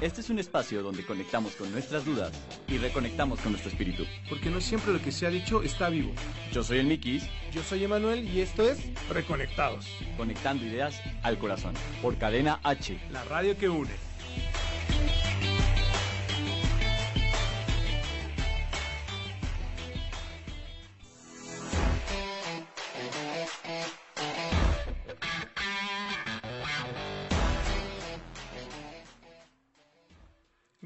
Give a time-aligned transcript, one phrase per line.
[0.00, 2.30] Este es un espacio donde conectamos con nuestras dudas
[2.68, 4.04] y reconectamos con nuestro espíritu.
[4.28, 6.12] Porque no siempre lo que se ha dicho está vivo.
[6.52, 11.74] Yo soy el Mikis, Yo soy Emanuel y esto es Reconectados, conectando ideas al corazón.
[12.00, 12.96] Por Cadena H.
[13.10, 14.07] la radio que une.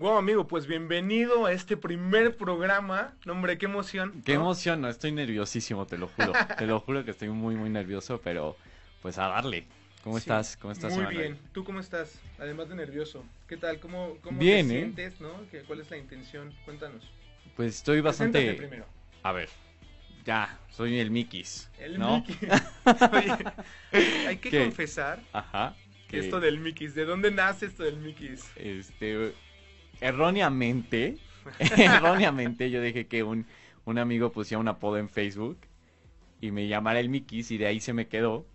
[0.03, 3.15] Wow, amigo, pues bienvenido a este primer programa.
[3.25, 4.21] No, hombre, qué emoción.
[4.25, 4.41] Qué ¿no?
[4.41, 6.33] emoción, no, estoy nerviosísimo, te lo juro.
[6.59, 8.57] te lo juro que estoy muy, muy nervioso, pero
[9.01, 9.65] pues a darle.
[10.03, 10.57] ¿Cómo Sí, estás?
[10.57, 11.23] ¿Cómo estás, Muy Emanuel?
[11.35, 11.39] bien.
[11.53, 12.19] ¿Tú cómo estás?
[12.41, 13.25] Además de nervioso.
[13.47, 13.79] ¿Qué tal?
[13.79, 14.79] ¿Cómo, cómo Bien, te ¿eh?
[14.81, 15.31] sientes, no?
[15.53, 16.53] ¿Qué- ¿Cuál es la intención?
[16.65, 17.09] Cuéntanos.
[17.55, 18.61] Pues estoy Preséntate bastante...
[18.61, 18.87] primero.
[19.23, 19.51] A ver,
[20.27, 22.25] ya, soy el Mikis, El ¿no?
[23.13, 23.37] Oye,
[24.27, 24.65] hay que ¿Qué?
[24.65, 25.77] confesar Ajá.
[26.09, 28.35] que esto del Mickey, ¿de dónde nace esto del Mickey?
[28.57, 29.33] Este,
[30.03, 31.19] erróneamente,
[31.77, 33.47] erróneamente yo dejé que un,
[33.85, 35.59] un amigo pusiera un apodo en Facebook
[36.41, 38.47] y me llamara el Mikis y de ahí se me quedó.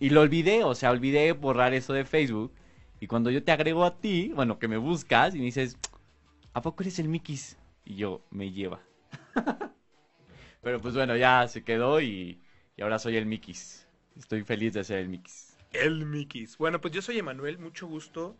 [0.00, 2.52] Y lo olvidé, o sea, olvidé borrar eso de Facebook.
[3.00, 5.78] Y cuando yo te agrego a ti, bueno, que me buscas y me dices,
[6.54, 7.58] ¿a poco eres el Mikis?
[7.84, 8.80] Y yo, me lleva.
[10.62, 12.40] Pero pues bueno, ya se quedó y,
[12.76, 13.86] y ahora soy el Mikis.
[14.16, 15.56] Estoy feliz de ser el Mikis.
[15.72, 16.46] El Mickey.
[16.58, 18.36] Bueno, pues yo soy Emanuel, mucho gusto.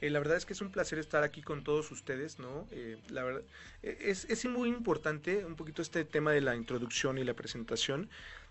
[0.00, 2.66] Eh, la verdad es que es un placer estar aquí con todos ustedes, ¿no?
[2.72, 3.42] Eh, la verdad,
[3.82, 8.08] eh, es, es muy importante un poquito este tema de la introducción y la presentación.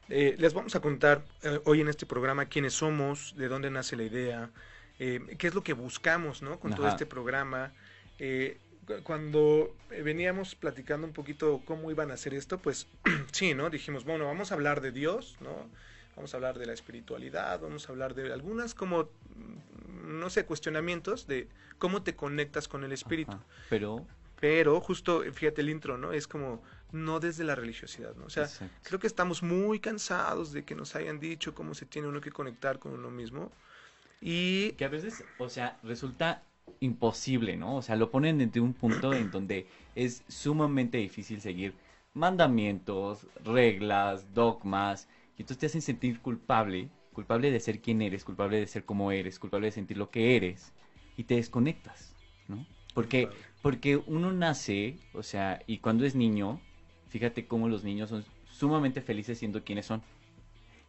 [0.10, 1.24] Eh, les vamos a contar
[1.66, 4.50] hoy en este programa quiénes somos, de dónde nace la idea,
[4.98, 6.60] qué es lo que buscamos, ¿no?
[6.60, 7.72] Con todo este programa.
[8.18, 12.88] Cu- cuando veníamos platicando un poquito cómo iban a hacer esto, pues
[13.32, 13.70] sí, ¿no?
[13.70, 15.70] Dijimos, bueno, vamos a hablar de Dios, ¿no?
[16.16, 19.08] Vamos a hablar de la espiritualidad, vamos a hablar de algunas como,
[20.00, 23.32] no sé, cuestionamientos de cómo te conectas con el espíritu.
[23.34, 23.46] Ajá.
[23.70, 24.06] Pero,
[24.40, 26.14] Pero justo, fíjate el intro, ¿no?
[26.14, 28.26] Es como no desde la religiosidad, ¿no?
[28.26, 28.74] O sea, Exacto.
[28.84, 32.32] creo que estamos muy cansados de que nos hayan dicho cómo se tiene uno que
[32.32, 33.52] conectar con uno mismo.
[34.22, 36.44] Y Que a veces, o sea, resulta
[36.80, 37.78] imposible, ¿no?
[37.78, 41.74] O sea, lo ponen desde un punto en donde es sumamente difícil seguir
[42.14, 48.60] mandamientos, reglas, dogmas, y entonces te hacen sentir culpable, culpable de ser quien eres, culpable
[48.60, 50.74] de ser como eres, culpable de sentir lo que eres,
[51.18, 52.14] y te desconectas,
[52.48, 52.66] ¿no?
[52.94, 53.30] Porque,
[53.62, 56.60] porque uno nace, o sea, y cuando es niño,
[57.08, 60.02] fíjate cómo los niños son sumamente felices siendo quienes son.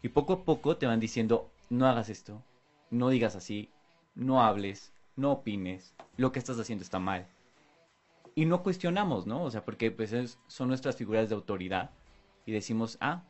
[0.02, 2.42] Y poco a poco te van diciendo, no hagas esto,
[2.90, 3.70] no digas así,
[4.14, 7.28] no hables, no opines, lo que estás haciendo está mal.
[8.34, 9.42] Y no cuestionamos, ¿no?
[9.42, 11.90] O sea, porque pues es- son nuestras figuras de autoridad
[12.46, 13.24] y decimos, ah,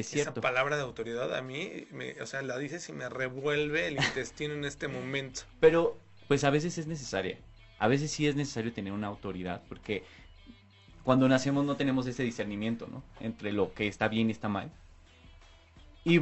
[0.00, 0.40] es esa cierto.
[0.40, 4.54] palabra de autoridad a mí, me- o sea, la dices y me revuelve el intestino
[4.54, 5.42] en este momento.
[5.60, 5.98] Pero
[6.28, 7.38] pues a veces es necesaria.
[7.78, 10.04] A veces sí es necesario tener una autoridad porque
[11.04, 13.02] cuando nacemos no tenemos ese discernimiento, ¿no?
[13.20, 14.72] Entre lo que está bien y está mal.
[16.04, 16.20] Y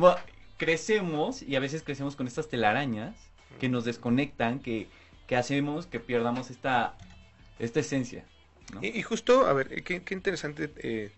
[0.57, 3.15] crecemos y a veces crecemos con estas telarañas
[3.61, 4.89] que nos desconectan, que,
[5.27, 6.97] que hacemos que pierdamos esta,
[7.59, 8.25] esta esencia.
[8.73, 8.83] ¿no?
[8.83, 11.13] Y, y justo, a ver, qué, qué interesante eh,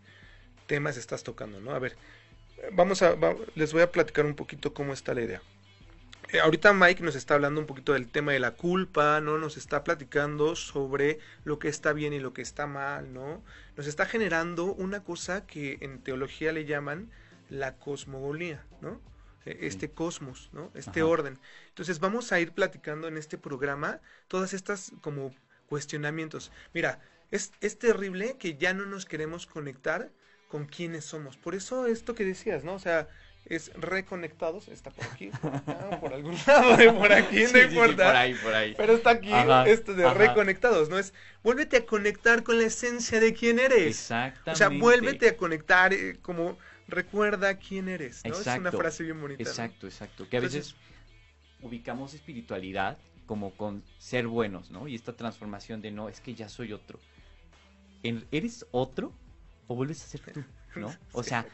[0.66, 1.70] temas estás tocando, ¿no?
[1.72, 1.96] A ver,
[2.72, 5.42] vamos a, va- les voy a platicar un poquito cómo está la idea.
[6.32, 9.38] Eh, ahorita Mike nos está hablando un poquito del tema de la culpa, ¿no?
[9.38, 13.44] Nos está platicando sobre lo que está bien y lo que está mal, ¿no?
[13.76, 17.10] Nos está generando una cosa que en teología le llaman
[17.48, 19.00] la cosmogonía, ¿no?
[19.44, 20.70] Eh, Este cosmos, ¿no?
[20.74, 21.08] Este Ajá.
[21.08, 21.38] orden.
[21.68, 25.32] Entonces vamos a ir platicando en este programa todas estas como
[25.66, 26.50] cuestionamientos.
[26.74, 30.10] Mira, es, es terrible que ya no nos queremos conectar
[30.48, 31.36] con quienes somos.
[31.36, 32.74] Por eso esto que decías, ¿no?
[32.74, 33.08] O sea,
[33.46, 37.48] es reconectados, está por aquí, por acá, por algún lado, de por aquí, Sí, no
[37.48, 38.06] sí, sí, importa.
[38.06, 38.74] por ahí, por ahí.
[38.76, 40.14] Pero está aquí Ajá, esto de ajá.
[40.14, 40.98] reconectados, ¿no?
[40.98, 41.12] Es
[41.42, 43.86] vuélvete a conectar con la esencia de quién eres.
[43.86, 44.50] Exactamente.
[44.50, 46.58] O sea, vuélvete a conectar eh, como
[46.88, 48.32] recuerda quién eres, ¿no?
[48.32, 48.78] Es una Exacto.
[48.78, 49.42] frase bien bonita.
[49.44, 49.48] ¿no?
[49.50, 50.28] Exacto, exacto.
[50.28, 50.76] Que a Entonces- veces
[51.62, 54.86] ubicamos espiritualidad como con ser buenos, ¿no?
[54.86, 57.00] Y esta transformación de no, es que ya soy otro.
[58.02, 59.12] En- ¿Eres otro
[59.66, 60.42] o vuelves a ser tú?
[60.76, 60.94] ¿No?
[61.12, 61.46] O sea,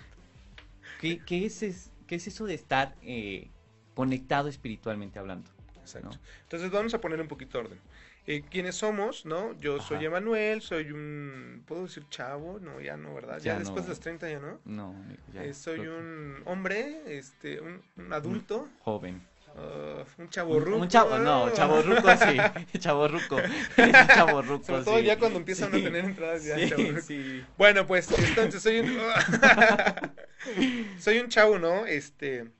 [1.00, 3.48] ¿qué, qué es, es- qué es eso de estar eh,
[3.94, 5.50] conectado espiritualmente hablando.
[5.80, 6.10] Exacto.
[6.10, 6.18] ¿no?
[6.42, 7.78] Entonces vamos a poner un poquito de orden.
[8.26, 9.26] Eh, ¿Quiénes somos?
[9.26, 9.58] ¿No?
[9.58, 10.04] Yo soy.
[10.04, 11.64] Emanuel, soy un...
[11.66, 12.60] ¿Puedo decir chavo?
[12.60, 13.38] No, ya no, ¿verdad?
[13.38, 13.82] Ya, Ya después no.
[13.82, 14.60] de los 30 ya no.
[14.64, 14.94] No,
[15.32, 19.20] ya, Eh, soy un hombre, este, un, un adulto, joven.
[19.56, 22.36] Uh, un chavo Un, un chavo, no, chavo ruco, sí.
[22.78, 23.36] Chavo ruco.
[24.14, 25.04] Chavo ruco, Sobre todo sí.
[25.04, 25.82] ya cuando empiezan a Sí.
[25.82, 27.44] tener entradas ya, Sí, sí.
[27.56, 28.98] Bueno, pues entonces soy un
[30.98, 31.86] soy un chavo, ¿no?
[31.86, 32.50] Este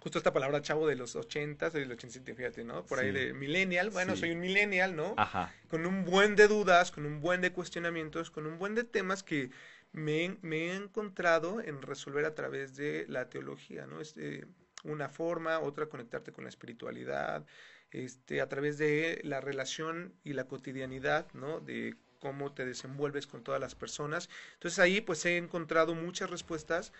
[0.00, 2.84] justo esta palabra chavo de los 80, soy del 87, fíjate, ¿no?
[2.86, 5.14] Por ahí de millennial, bueno, soy un millennial, ¿no?
[5.16, 5.52] Ajá.
[5.68, 9.24] Con un buen de dudas, con un buen de cuestionamientos, con un buen de temas
[9.24, 9.50] que
[9.90, 14.00] me, he- me he encontrado en resolver a través de la teología, ¿no?
[14.00, 14.44] Es eh,
[14.84, 17.44] una forma, otra conectarte con la espiritualidad,
[17.90, 21.60] este, a través de la relación y la cotidianidad, ¿no?
[21.60, 24.28] De cómo te desenvuelves con todas las personas.
[24.54, 26.92] Entonces ahí pues he encontrado muchas respuestas,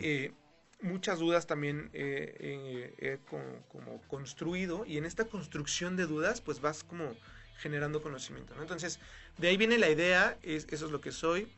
[0.00, 0.32] eh,
[0.80, 6.40] muchas dudas también eh, eh, he como, como construido y en esta construcción de dudas
[6.40, 7.14] pues vas como
[7.58, 8.62] generando conocimiento, ¿no?
[8.62, 9.00] Entonces
[9.38, 11.48] de ahí viene la idea, es, eso es lo que soy.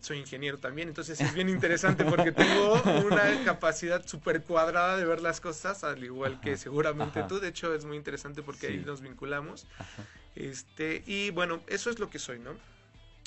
[0.00, 2.74] Soy ingeniero también, entonces es bien interesante porque tengo
[3.06, 7.28] una capacidad súper cuadrada de ver las cosas, al igual que seguramente ajá.
[7.28, 7.40] tú.
[7.40, 9.66] De hecho, es muy interesante porque ahí nos vinculamos.
[9.78, 10.04] Ajá.
[10.36, 12.54] Este, y bueno, eso es lo que soy, ¿no?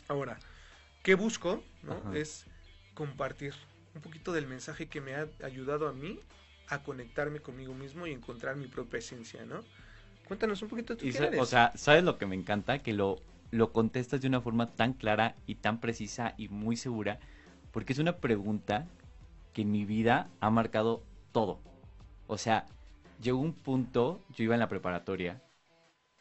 [0.07, 0.37] Ahora,
[1.03, 1.63] ¿qué busco?
[1.83, 1.93] ¿no?
[1.93, 2.17] Ajá.
[2.17, 2.45] Es
[2.93, 3.53] compartir
[3.95, 6.19] un poquito del mensaje que me ha ayudado a mí
[6.67, 9.63] a conectarme conmigo mismo y encontrar mi propia esencia, ¿no?
[10.25, 11.39] Cuéntanos un poquito tú Y quién sa- eres.
[11.39, 12.79] o sea, ¿sabes lo que me encanta?
[12.79, 13.19] Que lo,
[13.51, 17.19] lo contestas de una forma tan clara y tan precisa y muy segura,
[17.71, 18.85] porque es una pregunta
[19.53, 21.59] que en mi vida ha marcado todo.
[22.27, 22.65] O sea,
[23.21, 25.41] llegó un punto, yo iba en la preparatoria,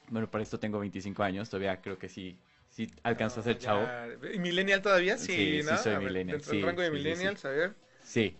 [0.09, 2.39] bueno, para esto tengo 25 años, todavía creo que sí,
[2.71, 3.89] sí alcanzó a ser Ah, chavo.
[4.33, 5.19] ¿Y millennial todavía?
[5.19, 5.73] Sí, Sí, sí ¿no?
[5.73, 7.03] soy A ver, millennial, sí, rango de sí, sí, sí.
[7.05, 7.75] millennials, a ver.
[8.05, 8.37] Sí.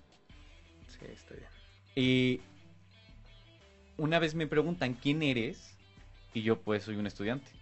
[0.89, 1.49] Sí, está bien.
[1.97, 2.41] Y
[3.99, 5.75] una vez me preguntan quién eres
[6.35, 7.56] y yo pues soy un estudiante.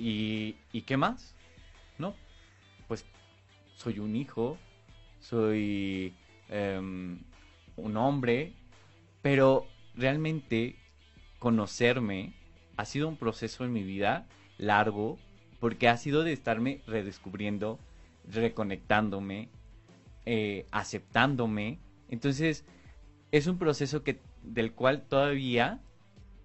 [0.00, 1.34] ¿Y, ¿y qué más?
[1.98, 2.14] No,
[2.88, 3.04] pues
[3.76, 4.56] soy un hijo,
[5.20, 6.14] soy
[6.48, 7.20] em,
[7.76, 8.54] un hombre,
[9.20, 10.76] pero realmente
[11.38, 12.32] conocerme
[12.78, 14.26] ha sido un proceso en mi vida
[14.56, 15.18] largo
[15.58, 17.78] porque ha sido de estarme redescubriendo,
[18.26, 19.50] reconectándome,
[20.24, 21.78] eh, aceptándome.
[22.08, 22.64] Entonces,
[23.32, 25.82] es un proceso que del cual todavía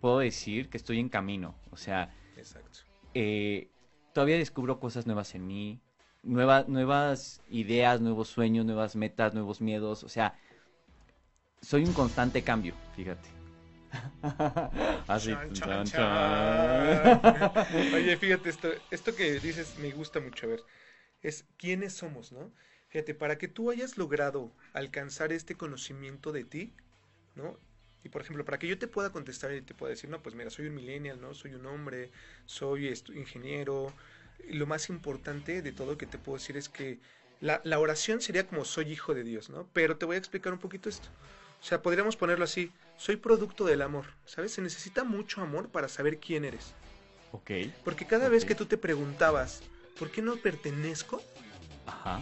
[0.02, 1.56] puedo decir que estoy en camino.
[1.72, 2.80] O sea, Exacto.
[3.16, 3.70] Eh,
[4.14, 5.82] todavía descubro cosas nuevas en mí,
[6.24, 10.04] nueva- nuevas ideas, nuevos sueños, nuevas metas, nuevos miedos.
[10.04, 10.40] O sea,
[11.62, 13.30] soy un constante cambio, fíjate.
[15.08, 15.30] Así.
[15.30, 17.22] Chan, chan, chan, chan.
[17.22, 17.96] chan.
[17.96, 20.48] Oye, fíjate, esto, esto que dices me gusta mucho.
[20.48, 20.64] A ver,
[21.22, 22.52] es quiénes somos, ¿no?
[22.90, 26.74] Fíjate, para que tú hayas logrado alcanzar este conocimiento de ti,
[27.36, 27.58] ¿no?
[28.06, 30.36] Y por ejemplo, para que yo te pueda contestar y te pueda decir, no, pues
[30.36, 31.34] mira, soy un millennial, ¿no?
[31.34, 32.12] Soy un hombre,
[32.46, 33.92] soy ingeniero.
[34.48, 37.00] Lo más importante de todo que te puedo decir es que
[37.42, 39.68] la, la oración sería como soy hijo de Dios, ¿no?
[39.74, 41.07] Pero te voy a explicar un poquito esto.
[41.60, 44.52] O sea, podríamos ponerlo así, soy producto del amor, ¿sabes?
[44.52, 46.74] Se necesita mucho amor para saber quién eres.
[47.31, 47.50] ok.
[47.84, 49.63] Porque cada vez que tú te preguntabas,
[49.98, 51.24] ¿por qué no pertenezco?
[51.88, 52.22] Ajá.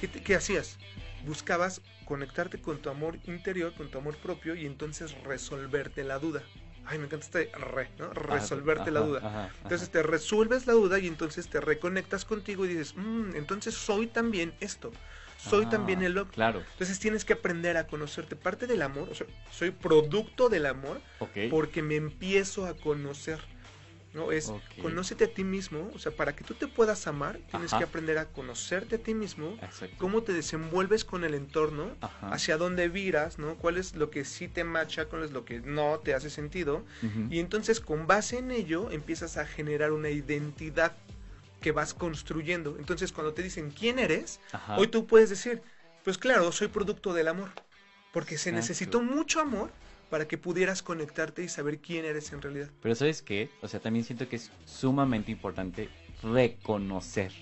[0.00, 0.78] ¿Qué, te- qué hacías?
[1.24, 1.80] Buscabas
[2.12, 6.42] conectarte con tu amor interior, con tu amor propio y entonces resolverte la duda.
[6.84, 8.12] Ay, me encanta este re, ¿no?
[8.12, 9.20] Resolverte la duda.
[9.20, 9.56] ajá, ajá.
[9.62, 14.08] Entonces te resuelves la duda y entonces te reconectas contigo y dices, "Mm, entonces soy
[14.08, 14.92] también esto,
[15.38, 16.34] soy Ah, también el otro.
[16.34, 16.62] Claro.
[16.72, 18.36] Entonces tienes que aprender a conocerte.
[18.36, 21.00] Parte del amor, o sea, soy producto del amor
[21.48, 23.40] porque me empiezo a conocer.
[24.12, 24.32] ¿No?
[24.32, 27.78] Es conócete a ti mismo, o sea, para que tú te puedas amar, tienes Ajá.
[27.78, 29.96] que aprender a conocerte a ti mismo, Exacto.
[29.98, 32.28] cómo te desenvuelves con el entorno, Ajá.
[32.30, 33.56] hacia dónde viras, ¿no?
[33.56, 36.84] Cuál es lo que sí te macha, cuál es lo que no te hace sentido.
[37.30, 40.92] Y entonces con base en ello empiezas a generar una identidad
[41.60, 42.76] que vas construyendo.
[42.78, 44.76] Entonces cuando te dicen quién eres, Ajá.
[44.76, 45.62] hoy tú puedes decir,
[46.04, 47.50] pues claro, soy producto del amor,
[48.12, 49.70] porque se necesitó mucho amor
[50.12, 52.68] para que pudieras conectarte y saber quién eres en realidad.
[52.82, 53.48] Pero ¿sabes qué?
[53.62, 55.88] O sea, también siento que es sumamente importante
[56.22, 57.32] reconocer.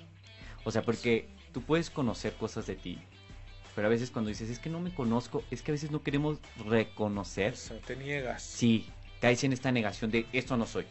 [0.62, 3.00] O sea, porque tú puedes conocer cosas de ti,
[3.74, 6.04] pero a veces cuando dices, es que no me conozco, es que a veces no
[6.04, 7.54] queremos reconocer.
[7.54, 8.40] Eso, te niegas.
[8.40, 8.86] Sí,
[9.20, 10.86] caes en esta negación de esto no soy.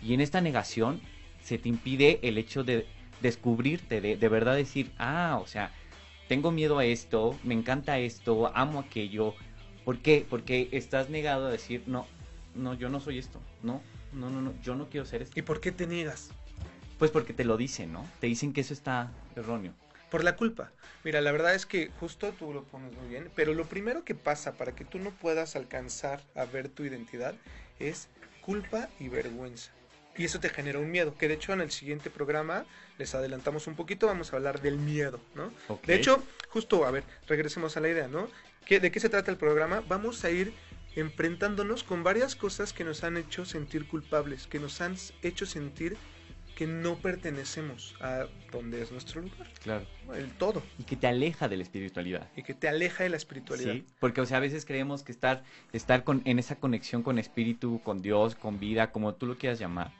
[0.00, 1.00] Y en esta negación
[1.42, 2.86] se te impide el hecho de
[3.20, 5.72] descubrirte, de, de verdad decir, ah, o sea,
[6.28, 9.34] tengo miedo a esto, me encanta esto, amo aquello.
[9.84, 10.26] ¿Por qué?
[10.28, 12.06] Porque estás negado a decir, no,
[12.54, 15.38] no, yo no soy esto, no, no, no, no, yo no quiero ser esto.
[15.38, 16.30] ¿Y por qué te niegas?
[16.98, 18.08] Pues porque te lo dicen, ¿no?
[18.20, 19.74] Te dicen que eso está erróneo.
[20.10, 20.70] Por la culpa.
[21.04, 24.14] Mira, la verdad es que justo tú lo pones muy bien, pero lo primero que
[24.14, 27.34] pasa para que tú no puedas alcanzar a ver tu identidad
[27.80, 28.08] es
[28.40, 29.72] culpa y vergüenza.
[30.16, 32.64] Y eso te genera un miedo, que de hecho en el siguiente programa
[32.98, 35.50] les adelantamos un poquito, vamos a hablar del miedo, ¿no?
[35.86, 38.28] De hecho, justo, a ver, regresemos a la idea, ¿no?
[38.66, 39.82] ¿Qué, ¿De qué se trata el programa?
[39.88, 40.52] Vamos a ir
[40.96, 45.96] enfrentándonos con varias cosas que nos han hecho sentir culpables, que nos han hecho sentir
[46.56, 49.86] que no pertenecemos a donde es nuestro lugar, Claro.
[50.14, 52.28] el todo, Y que te aleja de la espiritualidad.
[52.36, 53.72] y que te aleja de la espiritualidad.
[53.72, 55.42] Sí, porque o sea, a veces creemos que estar,
[55.72, 59.58] estar con, en esa conexión con espíritu, con Dios, con vida, como tú lo quieras
[59.58, 59.92] llamar,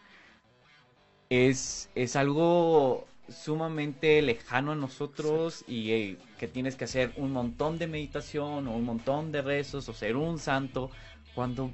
[1.33, 7.79] es, es algo sumamente lejano a nosotros y eh, que tienes que hacer un montón
[7.79, 10.91] de meditación o un montón de rezos o ser un santo,
[11.35, 11.73] cuando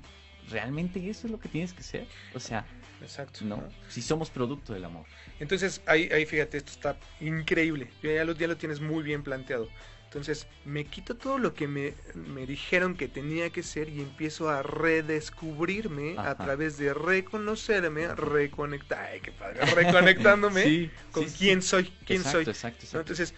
[0.49, 2.07] realmente eso es lo que tienes que ser.
[2.37, 2.65] O sea,
[3.03, 3.45] Exacto.
[3.45, 3.69] no, ¿no?
[3.89, 5.07] si somos producto del amor.
[5.41, 7.91] Entonces, ahí, ahí fíjate, esto está increíble.
[8.01, 9.69] Ya, ya, lo, ya lo tienes muy bien planteado.
[10.09, 14.49] Entonces, me quito todo lo que me, me dijeron que tenía que ser y empiezo
[14.49, 21.37] a redescubrirme a través de reconocerme, reconectar, ay, qué padre, reconectándome Sí, con sí, sí.
[21.37, 22.45] quién soy, quién exacto, soy.
[22.45, 22.87] Exacto.
[22.93, 23.35] Entonces,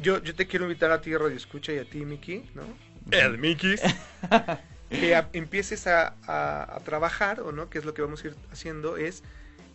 [0.00, 2.80] yo, yo te quiero invitar a ti, Radio Escucha, y a ti, Miki, ¿no?
[3.10, 3.76] El Miki.
[4.98, 8.28] que a- empieces a, a- a trabajar, o no, que es lo que vamos a
[8.28, 9.24] ir haciendo, es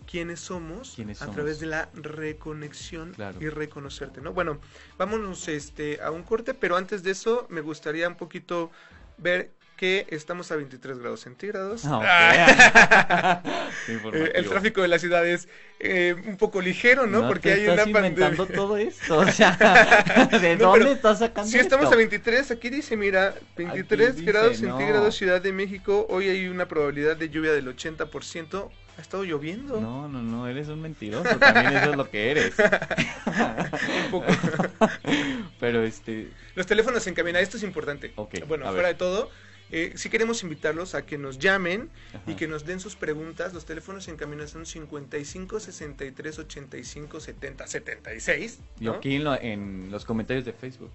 [0.09, 1.35] quiénes somos ¿Quiénes a somos?
[1.35, 3.37] través de la reconexión Claro.
[3.41, 4.33] y reconocerte, ¿no?
[4.33, 4.59] Bueno,
[4.97, 8.71] vámonos este, a un corte, pero antes de eso me gustaría un poquito
[9.17, 11.83] ver que estamos a 23 grados centígrados.
[11.85, 13.41] Ah.
[13.87, 14.25] Eh, Informativo.
[14.35, 15.47] el tráfico de la ciudad es
[15.79, 17.27] eh, un poco ligero, ¿no?
[17.27, 18.45] Porque hay una estás pandemia.
[18.55, 21.95] todo esto, o sea, ¿de No, dónde estás sacando Si estamos esto?
[21.95, 24.77] a 23, aquí dice, mira, 23 dice, grados no.
[24.77, 28.69] centígrados Ciudad de México, hoy hay una probabilidad de lluvia del 80%.
[28.99, 29.79] Ha estado lloviendo.
[29.79, 32.53] No, no, no, eres un mentiroso, también eso es lo que eres.
[34.05, 34.27] Un poco.
[35.59, 38.11] Pero este, Los teléfonos en cabina, esto es importante.
[38.17, 38.95] Ok, bueno, fuera ver.
[38.95, 39.31] de todo,
[39.71, 41.89] eh, si queremos invitarlos a que nos llamen
[42.27, 42.35] y Ajá.
[42.37, 48.59] que nos den sus preguntas, los teléfonos en cabina son 55 63 85 70 76.
[48.81, 48.91] y ¿no?
[48.95, 50.91] aquí en, lo- en los comentarios de Facebook.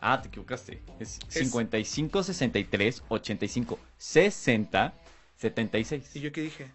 [0.00, 0.80] Ah, te equivocaste.
[1.00, 4.94] Es 55 63 85 60
[5.38, 6.10] 76.
[6.14, 6.66] ¿Y yo qué dije?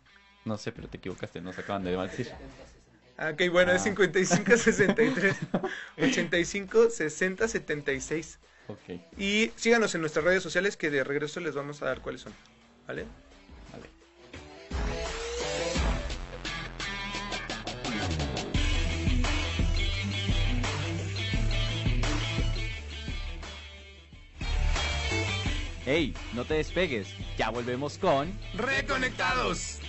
[0.45, 2.31] No sé, pero te equivocaste, nos acaban de decir.
[3.17, 3.85] Ah, ok, bueno, es Ah.
[3.85, 5.35] 55 63
[6.01, 8.39] 85 60 76.
[8.67, 12.21] Ok, Y síganos en nuestras redes sociales que de regreso les vamos a dar cuáles
[12.21, 12.33] son.
[12.87, 13.05] ¿Vale?
[13.71, 13.89] vale.
[25.85, 27.07] Hey, no te despegues.
[27.37, 29.79] Ya volvemos con ¡Reconectados!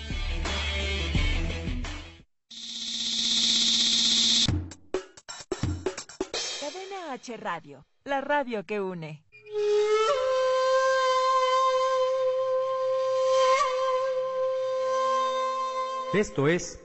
[7.12, 9.24] Cadena H Radio, la radio que une.
[16.14, 16.80] Esto es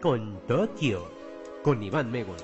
[0.00, 1.10] Con Tokio,
[1.62, 2.36] con Iván Megon.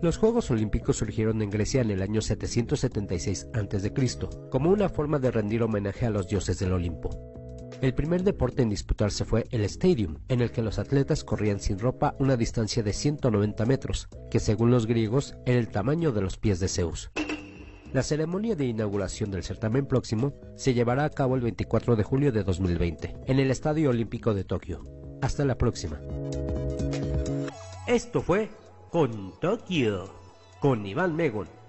[0.00, 3.92] Los Juegos Olímpicos surgieron en Grecia en el año 776 a.C.,
[4.50, 7.10] como una forma de rendir homenaje a los dioses del Olimpo.
[7.84, 11.78] El primer deporte en disputarse fue el Stadium, en el que los atletas corrían sin
[11.78, 16.38] ropa una distancia de 190 metros, que según los griegos era el tamaño de los
[16.38, 17.10] pies de Zeus.
[17.92, 22.32] La ceremonia de inauguración del certamen próximo se llevará a cabo el 24 de julio
[22.32, 24.82] de 2020 en el Estadio Olímpico de Tokio.
[25.20, 26.00] Hasta la próxima.
[27.86, 28.48] Esto fue
[28.90, 30.10] Con Tokio,
[30.58, 31.63] con Iván Megon.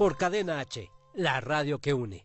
[0.00, 2.24] Por Cadena H, la radio que une.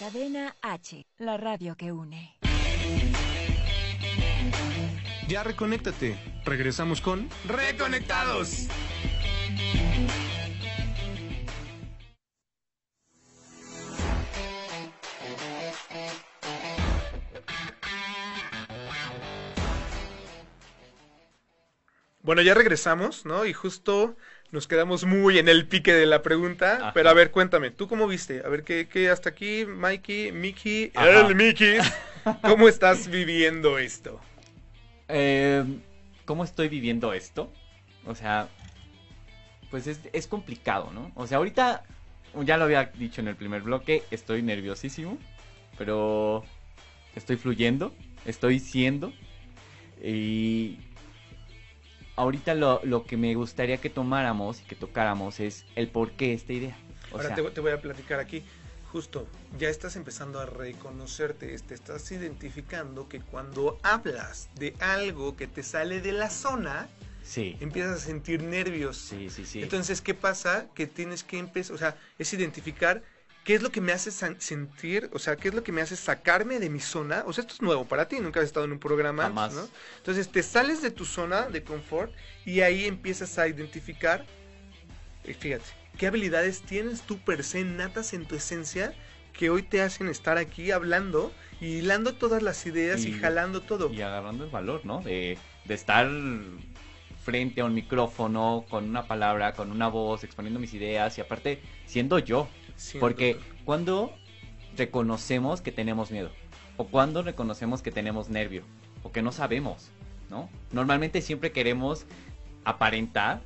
[0.00, 2.34] Cadena H, la radio que une.
[5.28, 6.18] Ya reconéctate.
[6.46, 8.66] Regresamos con Reconectados.
[22.22, 23.44] Bueno, ya regresamos, ¿no?
[23.44, 24.16] Y justo
[24.52, 26.92] nos quedamos muy en el pique de la pregunta, Ajá.
[26.92, 28.42] pero a ver, cuéntame, ¿tú cómo viste?
[28.44, 31.26] A ver, ¿qué, qué hasta aquí, Mikey, Mickey, Ajá.
[31.26, 31.78] el Mickey,
[32.42, 34.20] ¿cómo estás viviendo esto?
[35.08, 35.64] Eh,
[36.24, 37.52] ¿Cómo estoy viviendo esto?
[38.06, 38.48] O sea,
[39.70, 41.12] pues es, es complicado, ¿no?
[41.14, 41.84] O sea, ahorita,
[42.44, 45.18] ya lo había dicho en el primer bloque, estoy nerviosísimo,
[45.78, 46.44] pero
[47.14, 49.12] estoy fluyendo, estoy siendo.
[50.02, 50.78] Y
[52.20, 56.34] ahorita lo, lo que me gustaría que tomáramos y que tocáramos es el por qué
[56.34, 56.76] esta idea.
[57.10, 58.44] O Ahora sea, te, te voy a platicar aquí.
[58.92, 59.26] Justo,
[59.58, 65.62] ya estás empezando a reconocerte, te estás identificando que cuando hablas de algo que te
[65.62, 66.88] sale de la zona,
[67.22, 68.96] sí, empiezas a sentir nervios.
[68.98, 69.62] sí, sí, sí.
[69.62, 70.66] Entonces, ¿qué pasa?
[70.74, 73.02] Que tienes que empezar, o sea, es identificar
[73.44, 75.96] qué es lo que me hace sentir, o sea, qué es lo que me hace
[75.96, 77.24] sacarme de mi zona.
[77.26, 79.54] O sea, esto es nuevo para ti, nunca has estado en un programa Jamás.
[79.54, 79.68] ¿no?
[79.98, 82.12] Entonces, te sales de tu zona de confort
[82.44, 84.24] y ahí empiezas a identificar,
[85.24, 85.64] eh, fíjate,
[85.96, 88.94] qué habilidades tienes tú per se natas en tu esencia
[89.32, 93.62] que hoy te hacen estar aquí hablando y hilando todas las ideas y, Y- jalando
[93.62, 93.90] todo.
[93.92, 95.00] y agarrando el valor, ¿no?
[95.02, 96.08] De, de estar
[97.24, 101.60] frente a un micrófono, con una palabra, con una voz, exponiendo mis ideas y aparte
[101.86, 102.48] siendo yo.
[102.98, 104.12] Porque cuando
[104.76, 106.30] reconocemos que tenemos miedo,
[106.76, 108.62] o cuando reconocemos que tenemos nervio,
[109.02, 109.90] o que no sabemos,
[110.28, 110.48] ¿no?
[110.72, 112.06] Normalmente siempre queremos
[112.64, 113.40] aparentar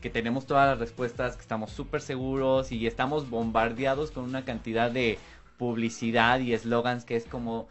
[0.00, 4.90] que tenemos todas las respuestas, que estamos súper seguros y estamos bombardeados con una cantidad
[4.90, 5.18] de
[5.58, 7.68] publicidad y eslogans que es como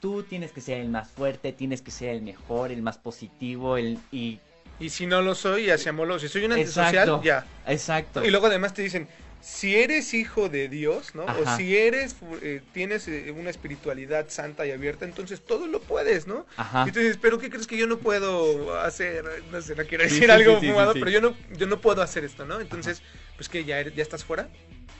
[0.00, 3.76] tú tienes que ser el más fuerte, tienes que ser el mejor, el más positivo,
[3.76, 4.40] el y
[4.78, 6.18] Y si no lo soy, ya seámoslo.
[6.18, 7.22] Si soy un antisocial, Exacto.
[7.22, 7.46] ya.
[7.66, 8.24] exacto.
[8.24, 9.08] Y luego además te dicen,
[9.40, 11.22] si eres hijo de Dios, ¿no?
[11.22, 11.38] Ajá.
[11.40, 16.26] O si eres, eh, tienes eh, una espiritualidad santa y abierta, entonces todo lo puedes,
[16.26, 16.46] ¿no?
[16.56, 16.84] Ajá.
[16.86, 19.24] Y tú dices, pero ¿qué crees que yo no puedo hacer?
[19.50, 22.02] No sé, no quiero decir sí, algo sí, fumado, pero yo no, yo no puedo
[22.02, 22.60] hacer esto, ¿no?
[22.60, 23.02] Entonces,
[23.36, 24.48] pues que ya, ya estás fuera,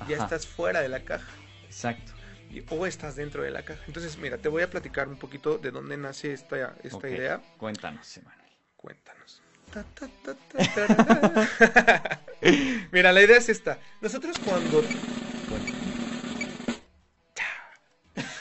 [0.09, 1.29] ya estás fuera de la caja.
[1.67, 2.13] Exacto.
[2.51, 3.83] y- O estás dentro de la caja.
[3.87, 7.41] Entonces, mira, te voy a platicar un poquito de dónde nace esta, esta idea.
[7.59, 8.41] Cuéntanos, Emanuel.
[8.77, 9.43] Cuéntanos.
[9.73, 12.21] Ta, ta, ta.
[12.93, 13.79] Mira, la idea es esta.
[14.01, 14.83] Nosotros cuando...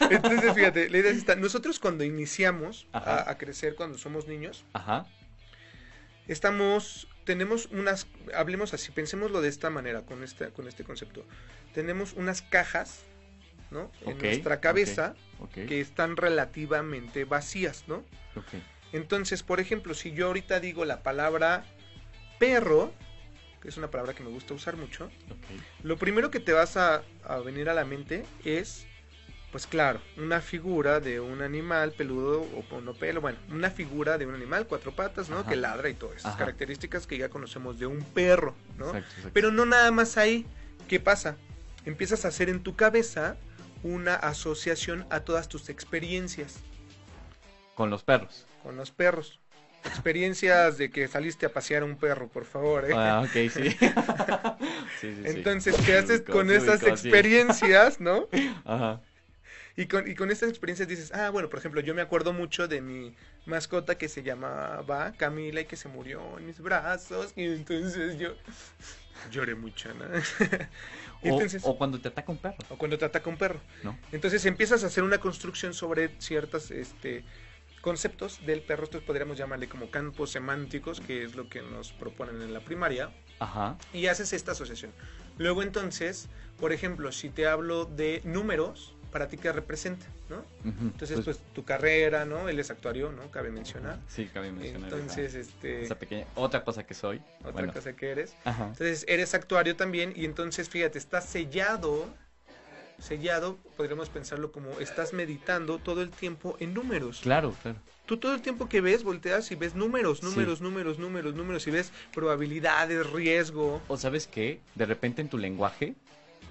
[0.09, 1.35] Entonces, fíjate, la idea es esta.
[1.35, 5.05] Nosotros cuando iniciamos a, a crecer, cuando somos niños, Ajá.
[6.27, 11.25] estamos, tenemos unas, hablemos así, pensémoslo de esta manera, con este, con este concepto.
[11.73, 13.01] Tenemos unas cajas,
[13.71, 13.91] ¿no?
[14.05, 15.15] En nuestra cabeza
[15.53, 18.03] que están relativamente vacías, ¿no?
[18.91, 21.65] Entonces, por ejemplo, si yo ahorita digo la palabra
[22.39, 22.93] perro,
[23.62, 25.10] que es una palabra que me gusta usar mucho,
[25.84, 28.86] lo primero que te vas a, a venir a la mente es,
[29.52, 34.17] pues claro, una figura de un animal peludo o con no pelo, bueno, una figura
[34.17, 35.39] de un animal, cuatro patas, ¿no?
[35.39, 35.50] Ajá.
[35.50, 36.39] Que ladra y todas esas Ajá.
[36.39, 38.86] características que ya conocemos de un perro, ¿no?
[38.88, 39.32] Exacto, exacto.
[39.34, 40.45] Pero no nada más ahí.
[40.88, 41.36] ¿Qué pasa?
[41.86, 43.36] Empiezas a hacer en tu cabeza
[43.84, 46.58] una asociación a todas tus experiencias
[47.76, 48.45] Con los perros.
[48.63, 49.39] con los perros.
[49.85, 52.85] Experiencias de que saliste a pasear a un perro, por favor.
[52.85, 52.93] ¿eh?
[52.95, 53.49] Ah, ok, sí.
[53.59, 53.77] sí,
[54.99, 55.21] sí, sí.
[55.25, 58.27] Entonces, ¿qué haces con esas experiencias, no?
[58.65, 59.01] Ajá.
[59.77, 62.67] Y con, y con estas experiencias dices, ah, bueno, por ejemplo, yo me acuerdo mucho
[62.67, 63.15] de mi
[63.45, 67.31] mascota que se llamaba Camila y que se murió en mis brazos.
[67.37, 68.35] Y entonces yo
[69.31, 70.05] lloré mucho, ¿no?
[71.21, 73.59] Y O, entonces, o cuando te ataca un perro, o cuando te ataca un perro.
[73.83, 73.97] ¿no?
[74.13, 77.25] Entonces empiezas a hacer una construcción sobre ciertos este,
[77.81, 78.83] conceptos del perro.
[78.83, 83.11] Estos podríamos llamarle como campos semánticos, que es lo que nos proponen en la primaria.
[83.39, 83.77] Ajá.
[83.93, 84.91] Y haces esta asociación.
[85.37, 86.27] Luego entonces,
[86.59, 90.05] por ejemplo, si te hablo de números, ¿para ti qué representa?
[90.29, 90.45] ¿no?
[90.63, 92.49] Entonces, pues, tu carrera, ¿no?
[92.49, 93.31] Él es actuario, ¿no?
[93.31, 93.99] Cabe mencionar.
[94.07, 96.25] Sí, cabe mencionar Entonces, esa, este, esa pequeña...
[96.35, 97.21] Otra cosa que soy.
[97.39, 97.73] otra bueno.
[97.73, 98.35] cosa que eres.
[98.45, 98.65] Ajá.
[98.65, 102.07] Entonces, eres actuario también y entonces, fíjate, estás sellado,
[103.01, 107.19] sellado, podríamos pensarlo como estás meditando todo el tiempo en números.
[107.21, 107.79] Claro, claro.
[108.05, 110.25] Tú todo el tiempo que ves, volteas y ves números, Sí.
[110.25, 113.81] números, números, números, números, y ves probabilidades, riesgo.
[113.88, 115.95] O sabes qué, de repente en tu lenguaje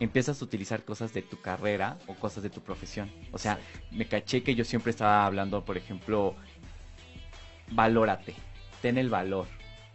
[0.00, 3.10] empiezas a utilizar cosas de tu carrera o cosas de tu profesión.
[3.32, 3.58] O sea,
[3.90, 6.36] me caché que yo siempre estaba hablando, por ejemplo,
[7.70, 8.34] valórate,
[8.80, 9.46] ten el valor.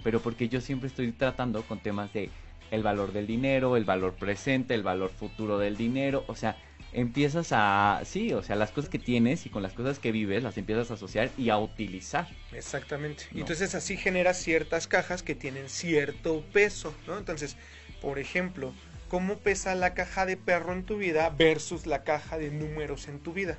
[0.03, 2.29] Pero porque yo siempre estoy tratando con temas de
[2.73, 6.23] el valor del dinero, el valor presente, el valor futuro del dinero.
[6.27, 6.57] O sea,
[6.91, 10.41] empiezas a, sí, o sea, las cosas que tienes y con las cosas que vives
[10.43, 12.27] las empiezas a asociar y a utilizar.
[12.51, 13.25] Exactamente.
[13.31, 13.39] Y No.
[13.41, 17.17] entonces así generas ciertas cajas que tienen cierto peso, ¿no?
[17.19, 17.57] Entonces,
[18.01, 18.73] por ejemplo,
[19.07, 23.19] ¿cómo pesa la caja de perro en tu vida versus la caja de números en
[23.19, 23.57] tu vida?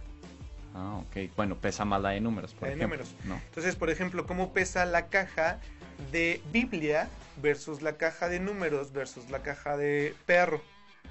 [0.76, 1.30] Ah, ok.
[1.36, 2.98] Bueno, pesa más la de números, por La de ejemplo.
[2.98, 3.14] números.
[3.26, 3.40] ¿no?
[3.46, 5.60] Entonces, por ejemplo, ¿cómo pesa la caja
[6.12, 7.08] de Biblia
[7.42, 10.62] versus la caja de números versus la caja de perro,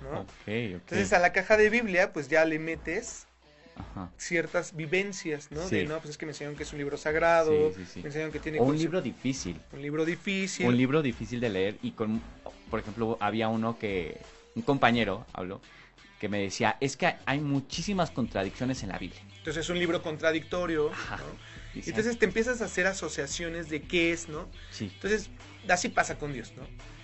[0.02, 0.26] ¿no?
[0.48, 3.28] Entonces a la caja de Biblia pues ya le metes
[3.76, 4.10] Ajá.
[4.17, 5.67] ciertas vivencias, ¿no?
[5.67, 5.78] Sí.
[5.78, 8.00] De, no, pues es que me enseñaron que es un libro sagrado, Sí, sí, sí.
[8.02, 9.60] me enseñaron que tiene O un libro difícil.
[9.72, 10.67] un libro difícil.
[10.67, 12.22] Un libro difícil de leer y con,
[12.69, 14.22] por ejemplo, había uno que,
[14.56, 15.60] un compañero habló,
[16.19, 19.19] que me decía, es que hay muchísimas contradicciones en la Biblia.
[19.39, 21.17] Entonces es un libro contradictorio, Ajá.
[21.17, 21.53] ¿no?
[21.74, 24.50] Y Dice, entonces te empiezas a hacer asociaciones de qué es, ¿no?
[24.72, 25.30] sí, Entonces,
[25.68, 26.64] así pasa con Dios, ¿no?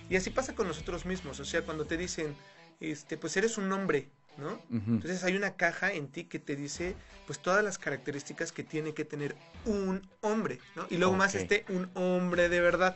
[0.09, 2.35] Y así pasa con nosotros mismos, o sea, cuando te dicen,
[2.79, 4.61] este, pues eres un hombre, ¿no?
[4.71, 6.95] Entonces hay una caja en ti que te dice,
[7.27, 10.87] pues todas las características que tiene que tener un hombre, ¿no?
[10.89, 12.95] Y luego más este, un hombre de verdad.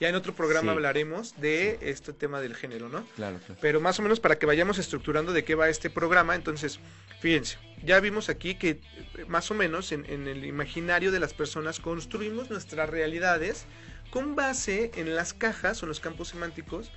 [0.00, 0.76] Ya en otro programa Sí.
[0.76, 3.06] hablaremos de este tema del género, ¿no?
[3.16, 3.60] claro, claro.
[3.60, 6.80] Pero más o menos para que vayamos estructurando de qué va este programa, entonces,
[7.20, 8.80] fíjense, ya vimos aquí que
[9.28, 13.66] más o menos en, en el imaginario de las personas construimos nuestras realidades
[14.10, 16.90] con base en las cajas o en los campos semánticos,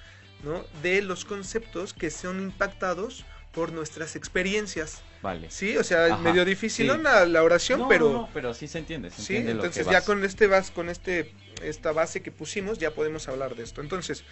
[0.43, 0.65] ¿no?
[0.81, 5.01] De los conceptos que son impactados por nuestras experiencias.
[5.21, 5.49] Vale.
[5.49, 6.97] Sí, o sea, Ajá, medio difícil sí.
[7.01, 9.61] la, la oración, No, pero no, no, pero sí se entiende, se sí, entiende lo
[9.61, 10.03] que entonces ya vas.
[10.05, 11.31] con este vas con este
[11.63, 13.81] esta base que pusimos ya podemos hablar de esto.
[13.81, 14.23] Entonces,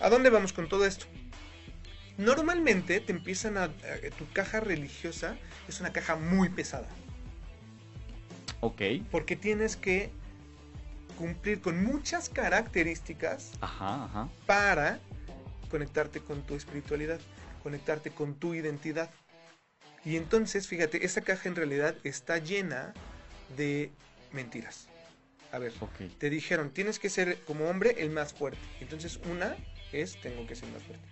[0.00, 1.04] ¿a dónde vamos con todo esto?
[2.16, 3.70] Normalmente te empiezan a, a-
[4.18, 5.36] tu caja religiosa
[5.68, 6.88] es una caja muy pesada,
[8.60, 10.10] Ok, porque tienes que
[11.18, 14.28] cumplir con muchas características ajá, ajá.
[14.46, 15.00] para
[15.70, 17.20] conectarte con tu espiritualidad,
[17.62, 19.10] conectarte con tu identidad.
[20.04, 22.94] Y entonces, fíjate, esa caja en realidad está llena
[23.56, 23.90] de
[24.32, 24.88] mentiras.
[25.52, 25.72] A ver,
[26.18, 28.60] te dijeron, tienes que ser como hombre el más fuerte.
[28.80, 29.56] Entonces, una
[29.92, 31.04] es, tengo que ser más fuerte.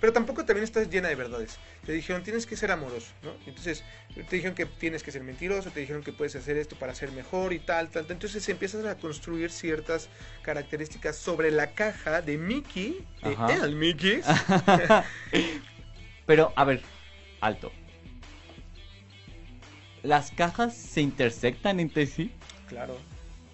[0.00, 1.58] Pero tampoco también estás llena de verdades.
[1.86, 3.34] Te dijeron, tienes que ser amoroso, ¿no?
[3.46, 6.92] Entonces, te dijeron que tienes que ser mentiroso, te dijeron que puedes hacer esto para
[6.94, 8.06] ser mejor y tal, tal.
[8.06, 8.16] tal.
[8.16, 10.08] Entonces empiezas a construir ciertas
[10.42, 13.64] características sobre la caja de Mickey, de Ajá.
[13.64, 14.22] el Mickey.
[16.26, 16.82] Pero, a ver,
[17.40, 17.70] alto.
[20.02, 22.32] ¿Las cajas se intersectan entre sí?
[22.68, 22.96] claro,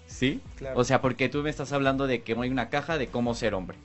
[0.07, 0.41] ¿Sí?
[0.55, 0.79] claro.
[0.79, 3.53] O sea, porque tú me estás hablando de que hay una caja de cómo ser
[3.53, 3.77] hombre.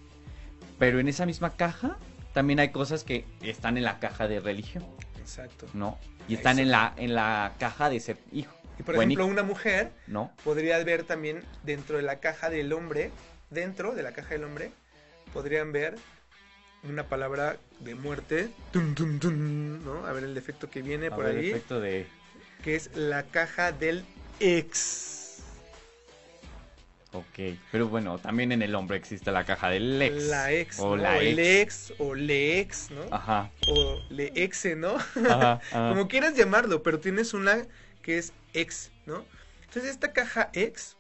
[0.79, 1.99] Pero en esa misma caja
[2.33, 4.85] también hay cosas que están en la caja de religión,
[5.21, 5.67] Exacto.
[5.75, 5.99] ¿no?
[6.29, 6.63] Y están Exacto.
[6.63, 9.33] en la, en la caja de ser hijo, Y por Buen ejemplo, hijo.
[9.33, 10.33] una mujer ¿no?
[10.43, 13.11] podría ver también dentro de la caja del hombre,
[13.51, 14.73] dentro de la caja del hombre,
[15.33, 15.97] podrían ver
[16.83, 20.07] una palabra de muerte, tum, tum, tum, ¿no?
[20.07, 22.07] A ver el defecto que viene A por ver, ahí, efecto de...
[22.65, 24.05] que es la caja del
[24.41, 25.43] ex.
[27.13, 27.39] Ok,
[27.71, 30.25] pero bueno, también en el hombre existe la caja del ex.
[30.25, 31.03] La ex, O ¿no?
[31.03, 31.91] la el ex.
[31.91, 33.03] ex, o le ex, ¿no?
[33.11, 34.97] Ajá, O le exe, ¿no?
[34.97, 35.89] ajá, ajá.
[35.91, 37.69] Como quieras llamarlo, pero tienes una
[38.03, 39.25] que es ex, ¿no?
[39.67, 40.97] Entonces esta caja ex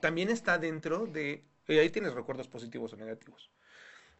[0.00, 1.44] también está dentro de...
[1.68, 3.50] eh, ahí tienes recuerdos positivos o negativos.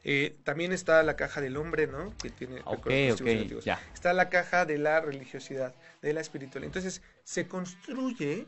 [0.08, 2.16] Eh, también está la caja del hombre, ¿no?
[2.18, 3.64] Que tiene Ok, recuerdos positivos y ok, negativos.
[3.64, 3.80] ya.
[3.92, 6.68] Está la caja de la religiosidad, de la espiritualidad.
[6.68, 8.46] Entonces se construye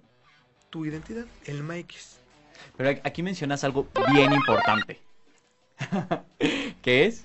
[0.71, 2.21] tu identidad, el Maikis.
[2.77, 5.01] Pero aquí mencionas algo bien importante.
[6.83, 7.25] que es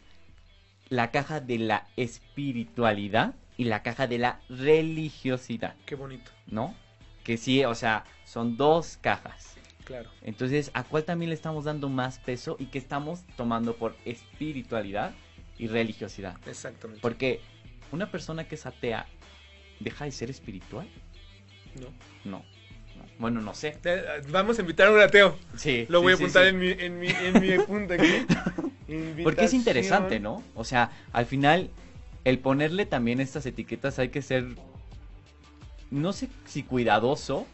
[0.90, 6.76] la caja de la espiritualidad y la caja de la religiosidad, Qué bonito, ¿no?
[7.24, 9.58] Que sí, o sea, son dos cajas.
[9.84, 10.10] Claro.
[10.22, 15.14] Entonces, ¿a cuál también le estamos dando más peso y qué estamos tomando por espiritualidad
[15.58, 16.38] y religiosidad?
[16.48, 17.02] Exactamente.
[17.02, 17.42] Porque
[17.92, 19.06] una persona que es atea
[19.80, 20.88] deja de ser espiritual?
[21.76, 21.88] No.
[22.30, 22.40] No.
[22.40, 23.04] no.
[23.20, 23.78] Bueno, no sé.
[24.30, 25.38] Vamos a invitar a un ateo.
[25.56, 25.86] Sí.
[25.90, 26.50] Lo sí, voy a apuntar sí.
[26.50, 28.26] en mi, en mi, en mi punto aquí.
[29.24, 30.20] Porque es interesante.
[30.20, 30.44] ¿no?
[30.56, 31.70] O sea, al final,
[32.24, 34.48] el ponerle también estas etiquetas hay que ser,
[35.92, 37.46] no sé si cuidadoso,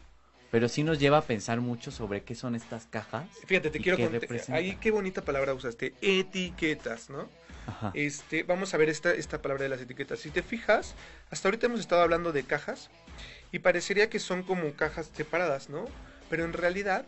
[0.51, 3.27] pero sí nos lleva a pensar mucho sobre qué son estas cajas.
[3.45, 4.41] Fíjate, te ¿Y quiero contar.
[4.49, 5.93] Ahí qué bonita palabra usaste.
[6.01, 7.29] Etiquetas, ¿no?
[7.67, 7.91] Ajá.
[7.93, 10.19] Este, vamos a ver esta, esta palabra de las etiquetas.
[10.19, 10.95] Si te fijas,
[11.29, 12.89] hasta ahorita hemos estado hablando de cajas
[13.51, 15.85] y parecería que son como cajas separadas, ¿no?
[16.29, 17.05] Pero en realidad,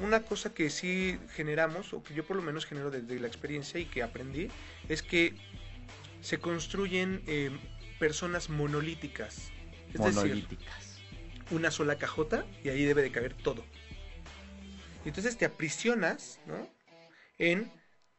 [0.00, 3.80] una cosa que sí generamos, o que yo por lo menos genero desde la experiencia
[3.80, 4.48] y que aprendí,
[4.88, 5.34] es que
[6.20, 7.50] se construyen eh,
[7.98, 9.50] personas monolíticas.
[9.92, 10.83] Es decir, Monolíticas.
[11.50, 13.64] Una sola cajota y ahí debe de caber todo.
[15.04, 16.68] Y entonces te aprisionas, ¿no?
[17.38, 17.70] En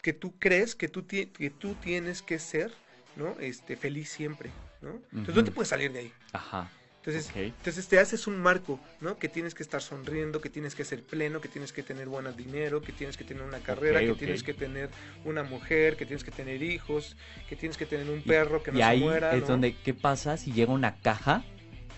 [0.02, 2.72] que tú crees que tú, que tú tienes que ser,
[3.16, 3.36] ¿no?
[3.40, 5.02] Este, feliz siempre, ¿no?
[5.12, 6.14] Entonces no te puedes salir de ahí.
[6.32, 6.70] Ajá.
[7.06, 9.20] Entonces, entonces te haces un marco, ¿no?
[9.20, 12.36] Que tienes que estar sonriendo, que tienes que ser pleno, que tienes que tener buen
[12.36, 14.90] dinero, que tienes que tener una carrera, que tienes que tener
[15.24, 17.16] una mujer, que tienes que tener hijos,
[17.48, 19.50] que tienes que tener un perro que no y se ahí muera, es ¿no?
[19.50, 21.44] donde, ¿qué pasa si llega una caja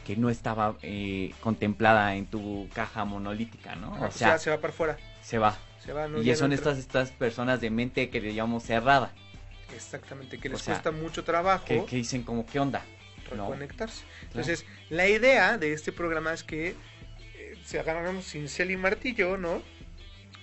[0.07, 3.87] que no estaba eh, contemplada en tu caja monolítica, ¿no?
[3.93, 4.97] Ajá, o pues sea, ya se va para afuera.
[5.21, 5.57] se va.
[5.83, 6.21] Se va, ¿no?
[6.21, 9.11] y Ya son no estas, estas personas de mente que le llamamos cerrada,
[9.75, 12.83] Exactamente, que o les sea, cuesta mucho trabajo que, que dicen como, ¿qué onda?
[13.35, 13.49] No.
[13.49, 14.05] reconectarse.
[14.23, 16.69] Entonces, la idea de este programa es que
[17.35, 19.61] eh, se agarramos cincel y martillo, ¿no?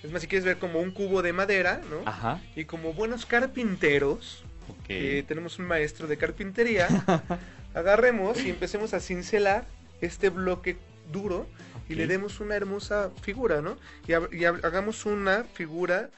[0.03, 2.07] Es más, si quieres ver como un cubo de madera, ¿no?
[2.07, 4.85] Ajá, Y como buenos carpinteros, ok.
[4.87, 6.87] que tenemos un maestro de carpintería,
[7.75, 9.65] agarremos y empecemos a cincelar
[10.01, 10.77] este bloque
[11.11, 11.47] duro
[11.87, 13.77] y le demos una hermosa figura, ¿no?
[14.07, 16.09] Y, ha- y ha- hagamos una figura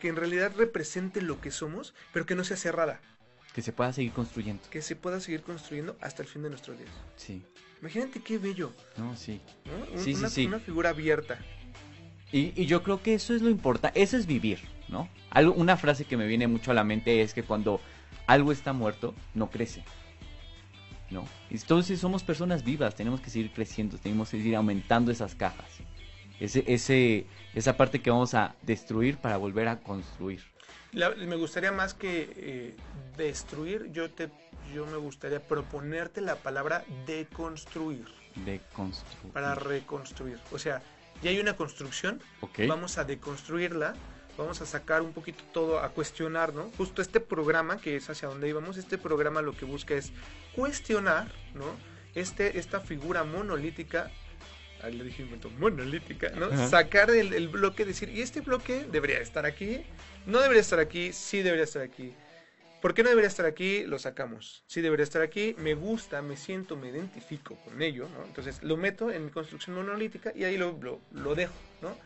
[0.00, 3.00] que en realidad represente lo que somos, pero que no sea cerrada,
[3.54, 4.62] Que se pueda seguir construyendo.
[4.70, 6.90] que se pueda seguir construyendo hasta el fin de nuestros días.
[7.16, 7.42] Sí,
[7.80, 9.40] Imagínate qué bello, no, sí.
[9.66, 9.92] ¿no?
[9.94, 10.46] Un- Sí, sí, una, sí.
[10.46, 11.38] una figura abierta.
[12.32, 15.08] Y, y yo creo que eso es lo importante, eso es vivir, ¿no?
[15.30, 17.80] Algo, una frase que me viene mucho a la mente es que cuando
[18.26, 19.84] algo está muerto, no crece,
[21.10, 21.26] ¿no?
[21.50, 25.66] Entonces somos personas vivas, tenemos que seguir creciendo, tenemos que seguir aumentando esas cajas.
[26.40, 30.42] Ese, ese, esa parte que vamos a destruir para volver a construir.
[30.92, 32.76] La- me gustaría más que eh,
[33.16, 34.30] destruir, yo te
[34.74, 38.04] yo me gustaría proponerte la palabra deconstruir
[38.44, 39.32] De construir.
[39.32, 40.38] para reconstruir.
[40.50, 40.82] O sea,
[41.22, 42.20] ya hay una construcción,
[42.66, 43.94] vamos a deconstruirla,
[44.36, 46.70] vamos a sacar un poquito todo, a cuestionar, ¿no?
[46.76, 50.12] Justo este programa, que es hacia donde íbamos, este programa lo que busca es
[50.54, 51.64] cuestionar, ¿no?
[52.14, 54.10] Este, esta figura monolítica,
[54.82, 56.46] ahí le dije un momento, monolítica, ¿no?
[56.46, 56.68] Ajá.
[56.68, 59.82] Sacar el, el bloque, decir, ¿y este bloque debería estar aquí?
[60.26, 62.14] No debería estar aquí, sí debería estar aquí.
[62.80, 63.84] ¿Por qué no debería estar aquí?
[63.84, 64.62] Lo sacamos.
[64.66, 68.24] Sí debería estar aquí, me gusta, me siento, me identifico con ello, ¿no?
[68.24, 71.96] Entonces lo meto en mi construcción monolítica y ahí lo, lo, lo dejo, ¿no?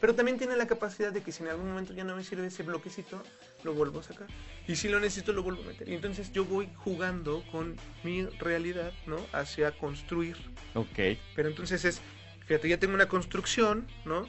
[0.00, 2.46] Pero también tiene la capacidad de que si en algún momento ya no me sirve
[2.46, 3.22] ese bloquecito,
[3.64, 4.28] lo vuelvo a sacar.
[4.66, 5.88] Y si lo necesito, lo vuelvo a meter.
[5.88, 9.18] Y entonces yo voy jugando con mi realidad, ¿no?
[9.32, 10.36] Hacia construir.
[10.74, 11.18] Ok.
[11.36, 12.00] Pero entonces es,
[12.46, 14.26] fíjate, ya tengo una construcción, ¿no?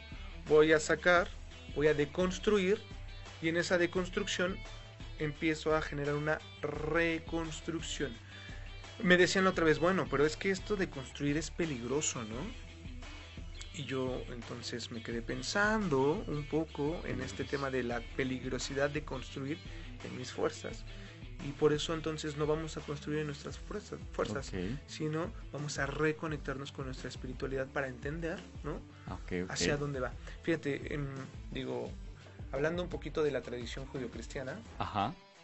[0.47, 1.29] Voy a sacar,
[1.73, 2.79] voy a deconstruir
[3.41, 4.57] y en esa deconstrucción
[5.19, 8.11] empiezo a generar una reconstrucción.
[9.01, 12.70] Me decían la otra vez, bueno, pero es que esto de construir es peligroso, ¿no?
[13.73, 19.03] Y yo entonces me quedé pensando un poco en este tema de la peligrosidad de
[19.03, 19.57] construir
[20.03, 20.83] en mis fuerzas.
[21.47, 24.51] Y por eso entonces no vamos a construir en nuestras fuerzas, fuerzas
[24.85, 28.79] sino vamos a reconectarnos con nuestra espiritualidad para entender, ¿no?
[29.49, 30.11] Hacia dónde va.
[30.43, 31.07] Fíjate, em,
[31.51, 31.89] digo,
[32.51, 34.59] hablando un poquito de la tradición judio-cristiana,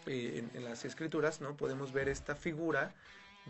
[0.06, 1.58] eh, en, en las escrituras, ¿no?
[1.58, 2.94] Podemos ver esta figura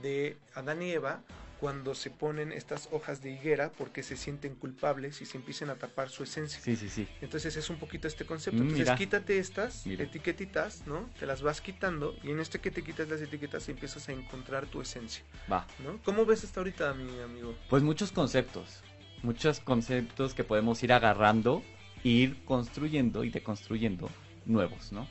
[0.01, 1.21] de Adán y Eva
[1.59, 5.75] cuando se ponen estas hojas de higuera porque se sienten culpables y se empiezan a
[5.75, 6.59] tapar su esencia.
[6.61, 7.07] Sí, sí, sí.
[7.21, 8.57] Entonces es un poquito este concepto.
[8.61, 8.95] Entonces mira.
[8.95, 10.03] quítate estas Mira.
[10.03, 11.09] etiquetitas, ¿no?
[11.19, 14.65] Te las vas quitando y en este que te quitas las etiquetas empiezas a encontrar
[14.67, 15.65] tu esencia, Va.
[15.83, 15.99] ¿no?
[16.03, 17.55] ¿Cómo ves hasta ahorita, mi amigo?
[17.69, 18.81] Pues muchos conceptos,
[19.23, 21.63] muchos conceptos que podemos ir agarrando,
[22.03, 24.09] e ir construyendo y deconstruyendo
[24.45, 25.07] nuevos, ¿no?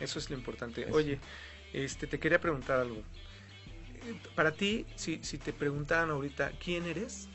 [0.00, 0.82] Eso es lo importante.
[0.82, 0.92] Eso.
[0.92, 1.20] Oye,
[1.72, 3.02] este, te quería preguntar algo.
[4.34, 7.28] Para ti, si, si te preguntaran ahorita quién eres,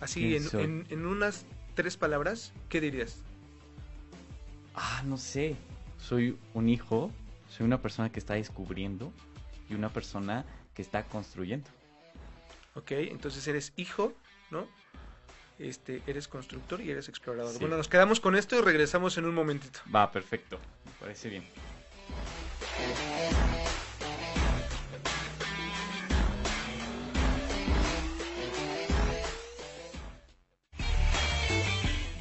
[0.00, 0.64] así ¿Quién en, soy?
[0.64, 3.18] en- en unas tres palabras, ¿qué dirías?
[4.74, 5.56] Ah, no sé.
[5.98, 7.10] Soy un hijo,
[7.48, 9.12] soy una persona que está descubriendo
[9.68, 11.68] y una persona que está construyendo.
[12.74, 14.12] Ok, entonces eres hijo,
[14.50, 14.66] ¿no?
[15.58, 17.52] Este, eres constructor y eres explorador.
[17.54, 17.58] Sí.
[17.58, 19.80] Bueno, nos quedamos con esto y regresamos en un momentito.
[19.92, 20.58] Va, perfecto.
[20.86, 21.44] Me parece bien.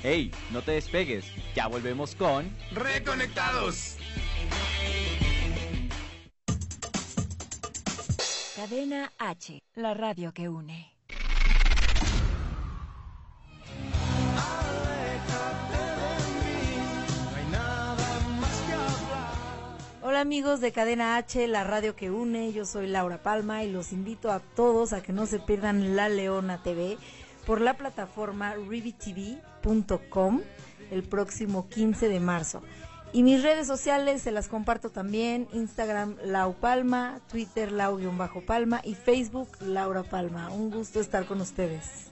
[0.09, 1.25] Hey, no te despegues.
[1.53, 3.97] Ya volvemos con ¡Reconectados!
[8.55, 10.93] Cadena H, la radio que une.
[20.01, 23.91] Hola amigos de Cadena H, la radio que une, yo soy Laura Palma y los
[23.91, 26.97] invito a todos a que no se pierdan La Leona TV
[27.47, 30.41] por la plataforma rivitv.com
[30.91, 32.61] el próximo 15 de marzo.
[33.13, 39.47] Y mis redes sociales se las comparto también, Instagram Lau Palma, Twitter Lau-Palma y Facebook
[39.61, 40.49] Laura Palma.
[40.49, 42.11] Un gusto estar con ustedes.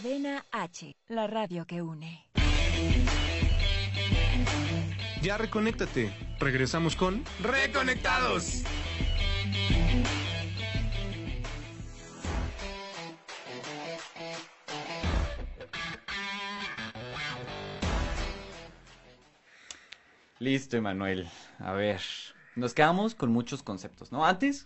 [0.00, 2.24] Cadena H, la radio que une.
[5.22, 6.12] Ya reconéctate.
[6.38, 8.62] Regresamos con Reconectados.
[20.38, 21.28] Listo, Emanuel.
[21.58, 22.00] A ver,
[22.54, 24.24] nos quedamos con muchos conceptos, ¿no?
[24.24, 24.64] Antes,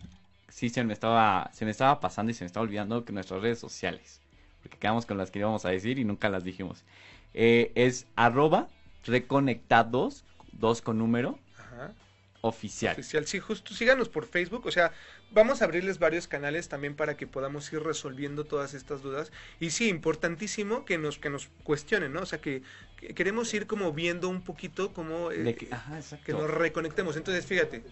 [0.51, 3.41] sí se me estaba, se me estaba pasando y se me estaba olvidando que nuestras
[3.41, 4.21] redes sociales,
[4.63, 6.85] porque quedamos con las que íbamos a decir y nunca las dijimos.
[7.35, 8.69] Eh, es arroba
[9.05, 11.93] reconectados, dos con número, Ajá.
[12.41, 12.93] oficial.
[12.93, 13.27] Oficial.
[13.27, 14.67] Sí, justo síganos por Facebook.
[14.67, 14.93] O sea,
[15.33, 19.33] vamos a abrirles varios canales también para que podamos ir resolviendo todas estas dudas.
[19.61, 22.21] Y sí, importantísimo que nos, que nos cuestionen, ¿no?
[22.21, 22.63] O sea, que,
[22.97, 25.31] que queremos ir como viendo un poquito cómo...
[25.33, 27.17] eh, que- ajá, que nos reconectemos.
[27.17, 27.83] Entonces, fíjate.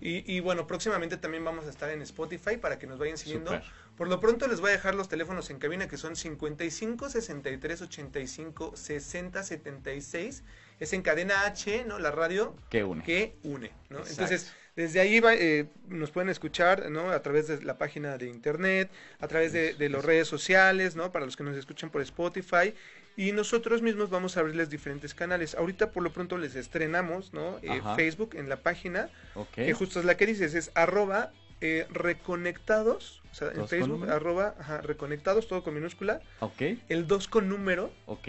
[0.00, 3.60] Y, y bueno, próximamente también vamos a estar en Spotify para que nos vayan siguiendo.
[3.96, 7.82] Por lo pronto les voy a dejar los teléfonos en cabina que son 55 63
[7.82, 10.42] 85 60 76.
[10.80, 11.98] Es en cadena H, ¿no?
[11.98, 13.04] La radio Que une.
[13.04, 13.98] que une, ¿no?
[13.98, 14.22] Exacto.
[14.22, 17.10] Entonces, desde ahí va, eh, nos pueden escuchar, ¿no?
[17.10, 21.12] A través de la página de internet, a través de, de las redes sociales, ¿no?
[21.12, 22.74] Para los que nos escuchan por Spotify.
[23.16, 25.54] Y nosotros mismos vamos a abrirles diferentes canales.
[25.54, 27.58] Ahorita por lo pronto les estrenamos, ¿no?
[27.62, 27.80] Eh.
[27.94, 29.54] Facebook en la página, Ok.
[29.54, 33.78] que justo es la que dices, es arroba eh, reconectados, o sea, en ¿Dos con
[33.78, 36.60] Facebook, arroba ajá, reconectados, todo con minúscula, Ok.
[36.88, 38.28] el 2 con número, Ok.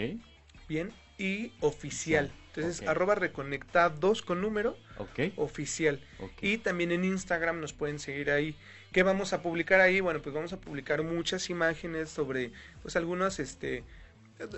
[0.68, 2.30] bien, y oficial.
[2.54, 5.32] Entonces, arroba reconectados con número, Ok.
[5.36, 6.00] oficial.
[6.40, 8.56] Y también en Instagram nos pueden seguir ahí.
[8.92, 10.00] ¿Qué vamos a publicar ahí?
[10.00, 13.84] Bueno, pues vamos a publicar muchas imágenes sobre, pues algunas, este,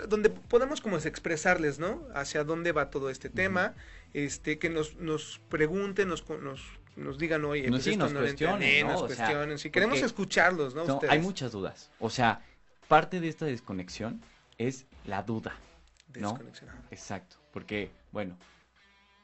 [0.09, 2.03] donde podamos como expresarles, ¿no?
[2.15, 3.75] Hacia dónde va todo este tema,
[4.13, 6.63] este, que nos, nos pregunten, nos, nos,
[6.97, 8.93] nos digan, oye, No, pues sí, esto nos no cuestionen, entendí", ¿no?
[8.93, 9.59] nos O sea, cuestionen.
[9.59, 11.01] Si queremos escucharlos, ¿no?
[11.09, 11.91] Hay muchas dudas.
[12.01, 12.43] O sea,
[12.89, 14.21] parte de esta desconexión
[14.59, 15.57] es la duda.
[16.17, 16.39] ¿no?
[16.91, 18.37] Exacto, porque, bueno,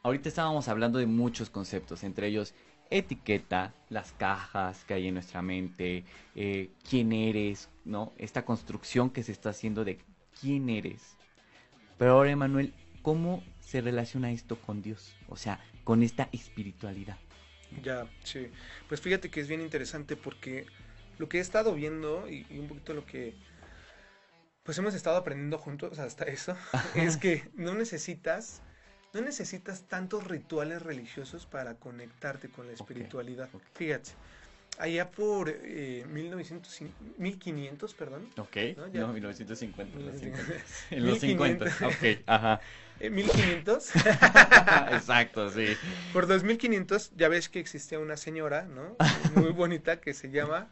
[0.02, 2.54] ahorita estábamos hablando de muchos conceptos, entre ellos
[2.90, 6.04] etiqueta, las cajas que hay en nuestra mente,
[6.36, 8.12] eh, quién eres, ¿no?
[8.18, 9.98] Esta construcción que se está haciendo de
[10.40, 11.16] quién eres.
[11.98, 15.14] Pero ahora, Emanuel, ¿cómo se relaciona esto con Dios?
[15.28, 17.16] O sea, con esta espiritualidad.
[17.82, 18.50] Ya, sí.
[18.88, 20.66] Pues fíjate que es bien interesante porque
[21.18, 23.34] lo que he estado viendo y, y un poquito lo que
[24.62, 26.56] pues hemos estado aprendiendo juntos hasta eso
[26.94, 28.62] es que no necesitas
[29.14, 33.48] no necesitas tantos rituales religiosos para conectarte con la espiritualidad.
[33.74, 34.10] Fíjate,
[34.78, 36.80] allá por eh, 1900,
[37.18, 38.56] 1500, perdón, ¿Ok?
[38.76, 39.00] No, ya.
[39.02, 39.98] No, 1950.
[39.98, 40.64] los 1950.
[40.64, 40.64] 50.
[40.90, 41.64] En los 50.
[41.86, 42.60] Ok, ajá.
[43.00, 43.96] eh, 1500
[44.92, 45.76] Exacto, sí.
[46.12, 48.96] Por 2500 ya ves que existía una señora, ¿no?
[49.34, 50.68] Muy bonita que se llama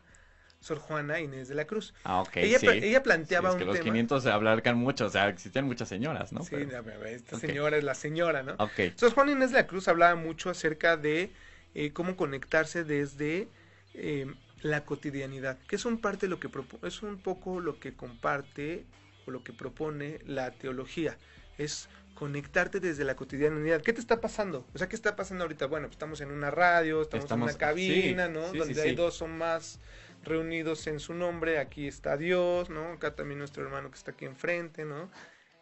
[0.61, 1.93] Sor Juana Inés de la Cruz.
[2.05, 2.69] Ah, ok, ella, sí.
[2.69, 3.85] ella planteaba Sí, es que un los tema.
[3.85, 6.43] 500 se abarcan mucho, o sea, existían muchas señoras, ¿no?
[6.43, 7.41] Sí, Pero- a ver, esta Ok.
[7.43, 8.55] señora es la señora, ¿no?
[8.59, 11.31] Ok, Sor Juana Inés de la Cruz hablaba mucho acerca de
[11.75, 13.49] eh, cómo conectarse desde
[13.95, 14.27] eh,
[14.63, 16.49] la cotidianidad, que es un parte lo que
[16.83, 18.85] es un poco lo que comparte
[19.27, 21.17] o lo que propone la teología,
[21.59, 23.83] es conectarte desde la cotidianidad.
[23.83, 24.67] ¿Qué te está pasando?
[24.75, 25.67] O sea, ¿qué está pasando ahorita?
[25.67, 28.51] Bueno, pues estamos en una radio, estamos, Estamos- en una cabina, sí, ¿no?
[28.53, 29.81] sí, Donde sí, hay dos o más
[30.25, 32.93] reunidos en su nombre, aquí está Dios, ¿no?
[32.93, 35.11] Acá también nuestro hermano que está aquí enfrente, ¿no?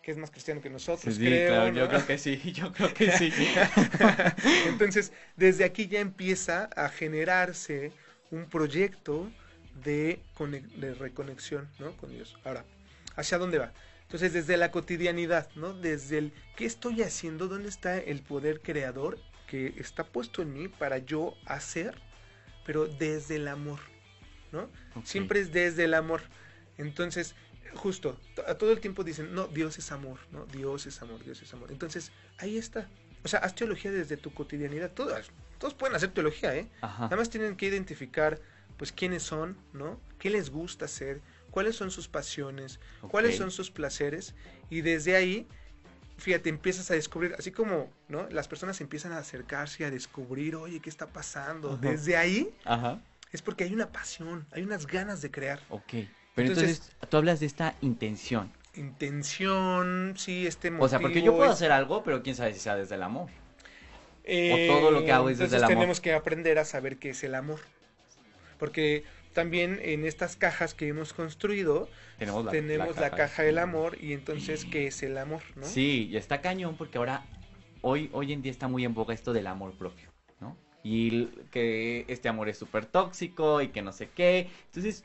[0.02, 1.78] Que es más cristiano que nosotros, creo, claro, ¿no?
[1.78, 3.32] yo creo que sí, yo creo que sí.
[4.68, 7.92] Entonces, desde aquí ya empieza a generarse
[8.30, 9.30] un proyecto
[9.84, 10.20] de,
[10.98, 11.92] reconexión ¿no?
[11.96, 12.36] con Dios.
[12.44, 12.64] Ahora,
[13.16, 13.72] ¿hacia dónde va?
[14.02, 15.72] Entonces, desde la cotidianidad, ¿no?
[15.72, 17.46] Desde el ¿qué estoy haciendo?
[17.46, 21.96] ¿Dónde está el poder creador que está puesto en mí para yo hacer?
[22.66, 23.78] Pero desde el amor,
[24.52, 24.68] ¿no?
[25.04, 26.22] Siempre es desde el amor.
[26.76, 27.36] Entonces,
[27.74, 30.44] justo, to- a todo el tiempo dicen, no, Dios es amor, ¿no?
[30.46, 31.70] Dios es amor, Dios es amor.
[31.70, 32.88] Entonces, ahí está.
[33.22, 34.90] O sea, haz teología desde tu cotidianidad.
[34.92, 35.30] Todos,
[35.60, 36.66] todos pueden hacer teología, ¿eh?
[36.80, 37.04] Ajá.
[37.04, 38.40] Nada más tienen que identificar,
[38.78, 40.00] pues, quiénes son, ¿no?
[40.18, 41.20] ¿Qué les gusta hacer?
[41.50, 42.80] ¿Cuáles son sus pasiones?
[43.10, 44.34] ¿Cuáles son sus placeres?
[44.70, 45.46] Y desde ahí,
[46.16, 48.26] fíjate, empiezas a descubrir, así como, ¿no?
[48.30, 51.72] Las personas empiezan a acercarse, a descubrir, oye, ¿qué está pasando?
[51.72, 51.90] Ajá.
[51.90, 53.00] Desde ahí Ajá.
[53.32, 55.60] es porque hay una pasión, hay unas ganas de crear.
[55.68, 55.82] Ok.
[56.34, 58.50] Pero entonces, Entonces- tú hablas de esta intención.
[58.76, 62.60] Intención, sí, este O sea, porque yo motivo puedo hacer algo, pero quién sabe si
[62.60, 63.28] sea desde el amor.
[64.32, 65.74] Eh, todo lo que hago es desde el amor.
[65.76, 67.58] tenemos que aprender a saber qué es el amor.
[68.58, 69.02] Porque
[69.32, 74.12] también en estas cajas que hemos construido Tenemos la, tenemos la, caja del amor y
[74.12, 75.66] entonces qué es el amor, ¿no?
[75.66, 77.24] Sí, y está cañón porque ahora,
[77.80, 80.56] hoy, hoy en día está muy en boga esto del amor propio, ¿no?
[80.84, 84.48] Y que este amor es súper tóxico y que no sé qué.
[84.66, 85.04] Entonces,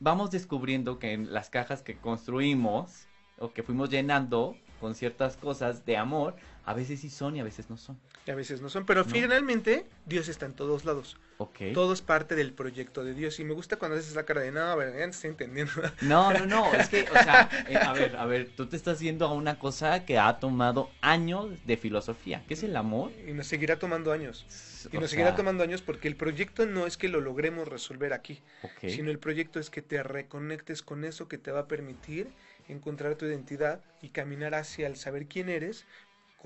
[0.00, 3.06] vamos descubriendo que en las cajas que construimos
[3.38, 6.34] o que fuimos llenando con ciertas cosas de amor,
[6.66, 7.96] a veces sí son y a veces no son.
[8.26, 9.08] Y a veces no son, pero No.
[9.08, 11.16] finalmente Dios está en todos lados.
[11.38, 11.60] Ok.
[11.74, 14.50] Todo es parte del proyecto de Dios y me gusta cuando haces la cara de
[14.50, 15.72] no, a ver, ya no estoy entendiendo.
[16.00, 18.98] No, no, no, es que, o sea, eh, a ver, a ver, tú te estás
[18.98, 23.12] yendo a una cosa que ha tomado años de filosofía, que es el amor.
[23.28, 24.44] Y nos seguirá tomando años.
[24.92, 28.12] Y O nos seguirá tomando años porque el proyecto no es que lo logremos resolver
[28.12, 28.88] aquí, ok.
[28.88, 32.28] sino el proyecto es que te reconectes con eso que te va a permitir
[32.68, 35.86] encontrar tu identidad y caminar hacia el saber quién eres,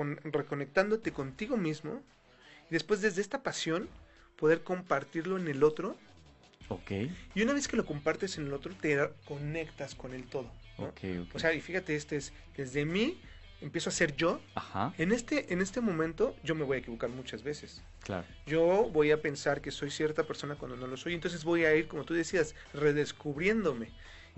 [0.00, 2.02] con, reconectándote contigo mismo
[2.70, 3.86] y después desde esta pasión
[4.36, 5.98] poder compartirlo en el otro
[6.68, 6.92] Ok,
[7.34, 8.96] y una vez que lo compartes en el otro te
[9.26, 10.50] conectas con el todo.
[10.78, 10.84] ¿no?
[10.84, 11.34] ok, ok.
[11.34, 13.20] O sea, y fíjate, este es desde mí
[13.60, 14.40] empiezo a ser yo.
[14.54, 17.82] Ajá, En este en este momento yo me voy a equivocar muchas veces.
[18.04, 18.26] claro.
[18.46, 21.12] Yo voy a pensar que soy cierta persona cuando no lo soy.
[21.12, 23.90] Entonces voy a ir, como tú decías, redescubriéndome.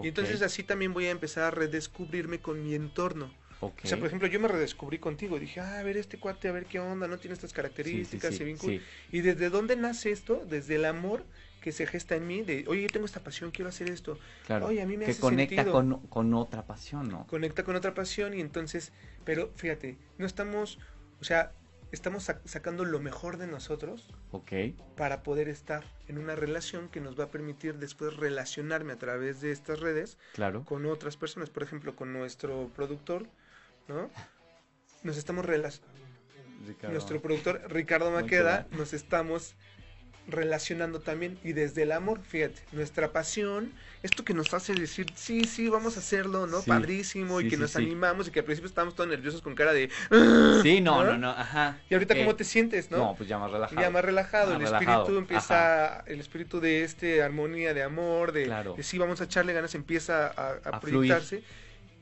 [0.03, 3.31] Y entonces así también voy a empezar a redescubrirme con mi entorno.
[3.67, 5.39] O sea, por ejemplo, yo me redescubrí contigo.
[5.39, 8.31] Dije, ah, a ver, este cuate, a ver qué onda, no tiene estas sí, características,
[8.33, 8.81] sí, se vincula.
[9.11, 10.45] ¿Y desde dónde nace esto?
[10.49, 11.25] Desde el amor
[11.61, 14.19] que se gesta en mí, de, oye, yo tengo esta pasión, quiero hacer esto.
[14.47, 15.73] Claro, Oye, a mí me que hace conecta sentido.
[15.73, 17.27] con, con otra pasión, ¿no?
[17.27, 18.93] Conecta con otra pasión y entonces,
[19.25, 20.79] pero fíjate, no estamos,
[21.21, 21.53] o sea,
[21.93, 24.53] estamos sac- sacando lo mejor de nosotros Ok,
[24.97, 29.41] para poder estar en una relación que nos va a permitir después relacionarme a través
[29.41, 30.65] de estas redes claro.
[30.65, 33.27] con otras personas, por ejemplo, con nuestro productor,
[33.89, 34.11] ¿no?
[35.03, 35.99] Nos estamos relacionando,
[36.91, 39.57] nuestro productor Ricardo Maqueda, nos estamos
[40.29, 43.73] relacionando también y desde el amor, fíjate, nuestra pasión,
[44.05, 46.61] esto que nos hace decir, sí, sí, vamos a hacerlo, ¿no?
[46.61, 49.57] Sí, Padrísimo y que sí, nos animamos y que al principio estábamos todos nerviosos con
[49.57, 49.91] cara de...
[50.63, 51.13] Sí, no, ¿no?
[51.13, 51.81] no, no, ajá.
[51.91, 52.21] Y ahorita Ok.
[52.21, 52.99] cómo te sientes, ¿no?
[52.99, 53.81] No, pues ya más relajado.
[53.81, 58.45] ya más relajado, el relajado, espíritu empieza, el espíritu de este armonía, de amor, de,
[58.45, 58.75] Claro.
[58.75, 61.43] de sí, vamos a echarle ganas, empieza a, a A proyectarse.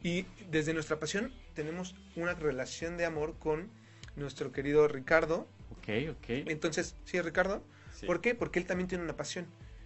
[0.03, 1.31] Y desde nuestra pasión
[1.61, 3.69] tenemos una relación de amor con
[4.17, 5.47] nuestro querido Ricardo.
[5.73, 6.27] Ok, ok.
[6.47, 7.63] Entonces, ¿sí, Ricardo?
[7.93, 8.07] Sí.
[8.07, 8.35] ¿Por qué?
[8.35, 9.45] Porque él también tiene una pasión.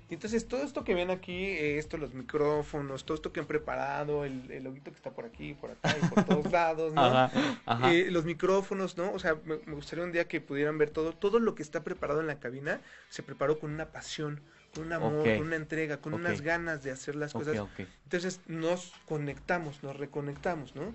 [0.09, 4.25] Entonces, todo esto que ven aquí, eh, esto, los micrófonos, todo esto que han preparado,
[4.25, 7.03] el, el loguito que está por aquí, por acá y por todos lados, ¿no?
[7.03, 7.33] Ajá,
[7.67, 7.93] ajá.
[7.93, 9.13] Eh, los micrófonos, ¿no?
[9.13, 11.13] O sea, me, me gustaría un día que pudieran ver todo.
[11.13, 14.41] Todo lo que está preparado en la cabina se preparó con una pasión,
[14.75, 15.39] con un amor, Ok.
[15.39, 16.21] con una entrega, con Ok.
[16.21, 17.67] unas ganas de hacer las ok, cosas.
[18.05, 20.95] Entonces nos conectamos, nos reconectamos, ¿no?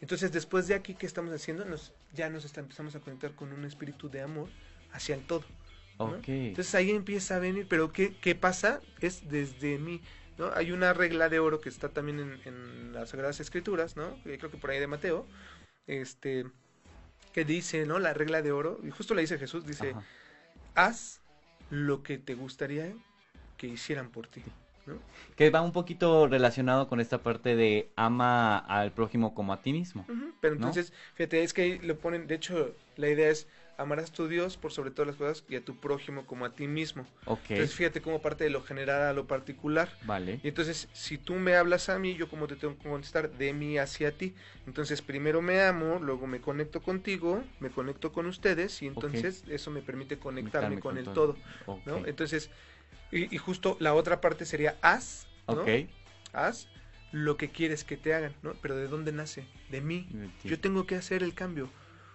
[0.00, 1.64] Entonces después de aquí, ¿qué estamos haciendo?
[1.64, 4.48] Nos, ya nos está- empezamos a conectar con un espíritu de amor
[4.92, 5.44] hacia el todo.
[5.98, 6.04] ¿no?
[6.06, 6.28] Ok.
[6.28, 8.80] Entonces ahí empieza a venir, pero ¿qué, qué pasa?
[9.00, 10.00] Es desde mí,
[10.38, 10.52] ¿no?
[10.54, 14.16] Hay una regla de oro que está también en, en las Sagradas Escrituras, ¿no?
[14.24, 15.26] Eh, Creo que por ahí de Mateo,
[15.88, 16.46] este,
[17.32, 17.98] que dice, ¿no?
[17.98, 20.04] La regla de oro, y justo la dice Jesús, dice, Ajá.
[20.76, 21.20] haz
[21.70, 22.92] lo que te gustaría
[23.56, 24.44] que hicieran por ti,
[24.88, 24.98] ¿no?
[25.36, 29.72] Que va un poquito relacionado con esta parte de ama al prójimo como a ti
[29.72, 30.04] mismo.
[30.40, 30.66] Pero ¿no?
[30.66, 34.26] entonces, fíjate, es que ahí lo ponen, de hecho, la idea es amarás a tu
[34.28, 37.06] Dios por sobre todas las cosas y a tu prójimo como a ti mismo.
[37.26, 39.88] Ok, Entonces, fíjate cómo parte de lo general a lo particular.
[40.00, 40.40] vale.
[40.42, 43.52] Y entonces, si tú me hablas a mí, yo como te tengo que contestar de
[43.52, 44.34] mí hacia ti.
[44.66, 49.70] Entonces, primero me amo, luego me conecto contigo, me conecto con ustedes y entonces eso
[49.70, 51.34] me permite conectarme Conectarme con, con el todo.
[51.34, 51.36] todo,
[51.66, 52.06] Ok, ¿no?
[52.06, 52.50] Entonces,
[53.10, 55.54] y, y justo la otra parte sería haz, ¿no?
[55.54, 55.68] ok.
[56.32, 56.68] Haz
[57.10, 58.54] lo que quieres que te hagan, ¿no?
[58.60, 59.46] Pero ¿de dónde nace?
[59.70, 60.06] De mí.
[60.42, 60.48] Sí.
[60.50, 61.70] Yo tengo que hacer el cambio.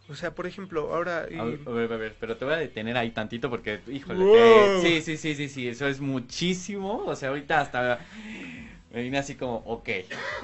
[0.07, 1.27] O sea, por ejemplo, ahora...
[1.31, 3.79] y- A ver, a ver, a ver, pero te voy a detener ahí tantito porque,
[3.87, 4.35] híjole, Wow.
[4.35, 7.99] eh, sí, sí, sí, sí, sí, eso es muchísimo, o sea, ahorita hasta
[8.91, 9.89] me vine así como, ok,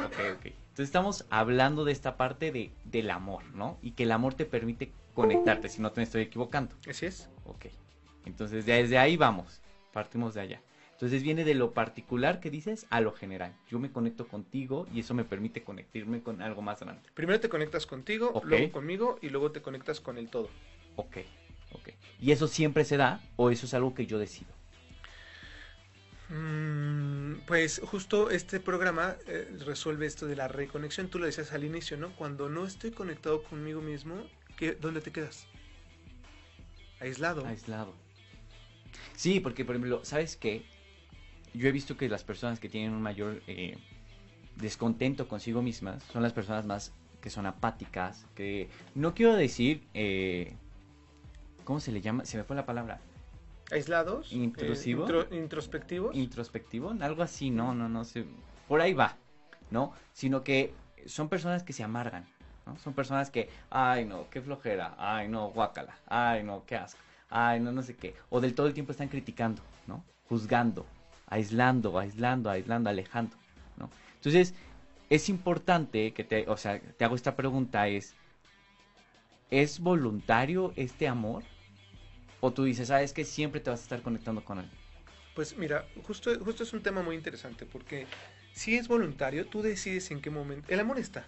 [0.05, 0.45] ok, ok.
[0.45, 3.77] Entonces estamos hablando de esta parte de, del amor, ¿no?
[3.81, 7.29] Y que el amor te permite conectarte, si no te me estoy equivocando, Así es.
[7.45, 7.65] ok.
[8.25, 9.61] Entonces desde ahí vamos,
[9.91, 10.61] partimos de allá.
[10.99, 13.55] Entonces viene de lo particular que dices a lo general.
[13.69, 17.01] Yo me conecto contigo y eso me permite conectarme con algo más grande.
[17.13, 20.49] Primero te conectas contigo, luego conmigo y luego te conectas con el todo.
[20.97, 21.19] Ok,
[21.71, 21.89] ok.
[22.19, 24.51] ¿Y eso siempre se da o eso es algo que yo decido?
[26.27, 31.07] Mm, pues justo este programa eh, resuelve esto de la reconexión.
[31.07, 32.13] Tú lo decías al inicio, ¿no?
[32.17, 34.15] Cuando no estoy conectado conmigo mismo,
[34.57, 35.47] ¿qué, ¿dónde te quedas?
[36.99, 37.45] Aislado.
[37.45, 38.08] Aislado.
[39.15, 40.63] Sí, porque por ejemplo, ¿sabes qué?
[41.53, 43.77] Yo he visto que las personas que tienen un mayor eh,
[44.55, 50.53] descontento consigo mismas son las personas más que son apáticas, que no quiero decir, eh,
[51.65, 52.23] ¿cómo se le llama?
[52.25, 52.99] Se me fue la palabra.
[53.71, 55.05] aislados, eh, Intrusivo.
[55.05, 56.15] intro- introspectivos.
[56.15, 58.25] introspectivo, algo así, no, no, no sé,
[58.67, 59.17] por ahí va,
[59.69, 59.91] ¿no?
[60.13, 60.73] Sino que
[61.05, 62.25] son personas que se amargan,
[62.65, 62.77] ¿no?
[62.79, 66.99] Son personas que, ay, no, qué flojera, ay, no, guácala, ay, no, qué asco,
[67.29, 70.03] ay, no, no sé qué, o del todo el tiempo están criticando, ¿no?
[70.27, 70.85] Juzgando,
[71.27, 73.35] aislando, aislando, aislando, alejando,
[73.77, 73.89] ¿no?
[74.15, 74.53] Entonces,
[75.09, 78.15] es importante que te, o sea, te hago esta pregunta, es,
[79.49, 81.43] ¿es voluntario este amor?
[82.41, 84.69] O tú dices, sabes que siempre te vas a estar conectando con él.
[85.33, 88.07] Pues mira, justo, justo es un tema muy interesante porque
[88.53, 90.67] si es voluntario, tú decides en qué momento.
[90.69, 91.25] El amor está.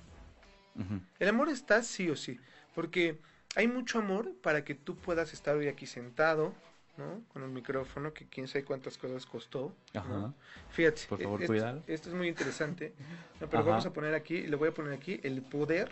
[0.75, 1.01] Ujú.
[1.19, 2.39] El amor está sí o sí.
[2.73, 3.19] Porque
[3.55, 6.53] hay mucho amor para que tú puedas estar hoy aquí sentado,
[6.97, 7.21] ¿no?
[7.33, 9.75] Con un micrófono que quién sabe cuántas cosas costó.
[9.93, 9.99] ¿no?
[9.99, 10.33] Ajá.
[10.69, 11.83] Fíjate, Por favor, e- esto, cuídalo.
[11.87, 12.93] esto es muy interesante.
[13.39, 13.69] No, pero Ajá.
[13.71, 15.91] vamos a poner aquí, le voy a poner aquí el poder,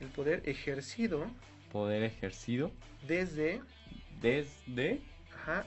[0.00, 1.26] el poder ejercido
[1.72, 2.72] Poder ejercido
[3.06, 3.60] desde,
[4.20, 5.00] desde...
[5.34, 5.64] ajá,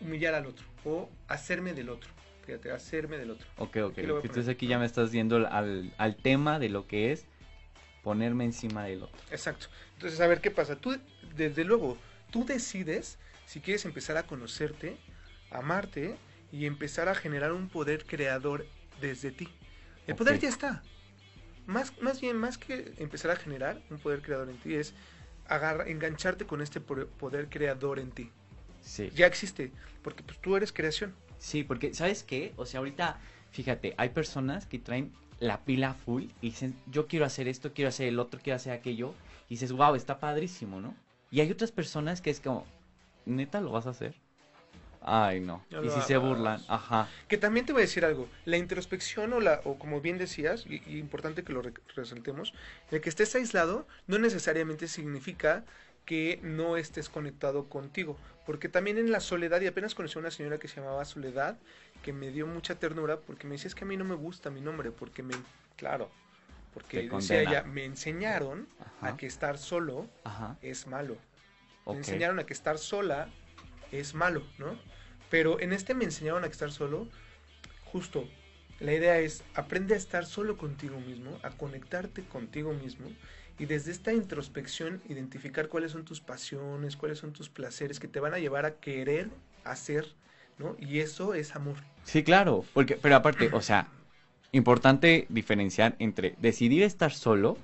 [0.00, 2.10] humillar al otro o hacerme del otro.
[2.46, 3.46] Fíjate, hacerme del otro.
[3.58, 3.98] Ok, ok.
[3.98, 7.26] Entonces aquí ya me estás viendo al, al tema de lo que es
[8.02, 9.20] ponerme encima del otro.
[9.30, 9.66] Exacto.
[9.94, 10.76] Entonces, a ver qué pasa.
[10.76, 10.96] Tú,
[11.36, 11.96] desde luego,
[12.30, 14.98] tú decides si quieres empezar a conocerte,
[15.50, 16.16] amarte
[16.52, 18.66] y empezar a generar un poder creador
[19.00, 19.48] desde ti.
[20.06, 20.82] El poder ya está.
[21.66, 24.94] Más, más bien, más que empezar a generar un poder creador en ti, es
[25.46, 28.30] agarra, engancharte con este poder creador en ti.
[28.82, 29.10] Sí.
[29.14, 29.72] Ya existe,
[30.02, 31.14] porque pues, tú eres creación.
[31.38, 32.52] Sí, porque ¿sabes qué?
[32.56, 33.18] O sea, ahorita,
[33.50, 37.88] fíjate, hay personas que traen la pila full y dicen, yo quiero hacer esto, quiero
[37.88, 39.14] hacer el otro, quiero hacer aquello.
[39.48, 40.94] Y dices, wow, está padrísimo, ¿no?
[41.30, 42.66] Y hay otras personas que es como,
[43.24, 44.14] ¿neta lo vas a hacer?
[45.00, 45.64] Ay, no.
[45.70, 47.08] Y si se burlan, ajá.
[47.28, 50.66] Que también te voy a decir algo, la introspección o, la, o como bien decías,
[50.66, 52.52] y, y importante que lo re- resaltemos,
[52.90, 55.64] el que estés aislado no necesariamente significa
[56.08, 60.30] que no estés conectado contigo, porque también en la soledad, y apenas conocí a una
[60.30, 61.58] señora que se llamaba Soledad,
[62.02, 64.48] que me dio mucha ternura, porque me decía, es que a mí no me gusta
[64.48, 65.34] mi nombre, porque me,
[65.76, 66.10] claro,
[66.72, 69.08] porque decía ella, me enseñaron Ajá.
[69.08, 70.56] a que estar solo Ajá.
[70.62, 71.18] es malo.
[71.84, 73.28] Me enseñaron a que estar sola
[73.92, 74.78] es malo, ¿no?
[75.28, 77.06] Pero en este me enseñaron a que estar solo,
[77.84, 78.26] justo,
[78.80, 83.10] la idea es aprende a estar solo contigo mismo, a conectarte contigo mismo
[83.58, 88.20] y desde esta introspección identificar cuáles son tus pasiones, cuáles son tus placeres que te
[88.20, 89.30] van a llevar a querer
[89.64, 90.06] hacer,
[90.58, 90.76] ¿no?
[90.78, 91.76] Y eso es amor.
[92.04, 93.88] Sí, claro, porque, pero aparte, o sea,
[94.52, 97.58] importante diferenciar entre decidir estar solo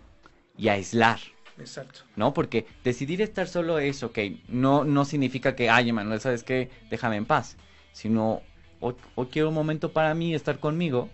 [0.57, 1.21] y aislar,
[1.59, 2.01] Exacto.
[2.17, 2.35] ¿no?
[2.35, 4.19] Porque decidir estar solo es, ok,
[4.49, 6.71] no, no significa que, ay, Emanuel, ¿sabes qué?
[6.91, 7.57] Déjame en paz,
[7.93, 8.43] sino,
[8.81, 11.09] o, o quiero un momento para mí, estar conmigo,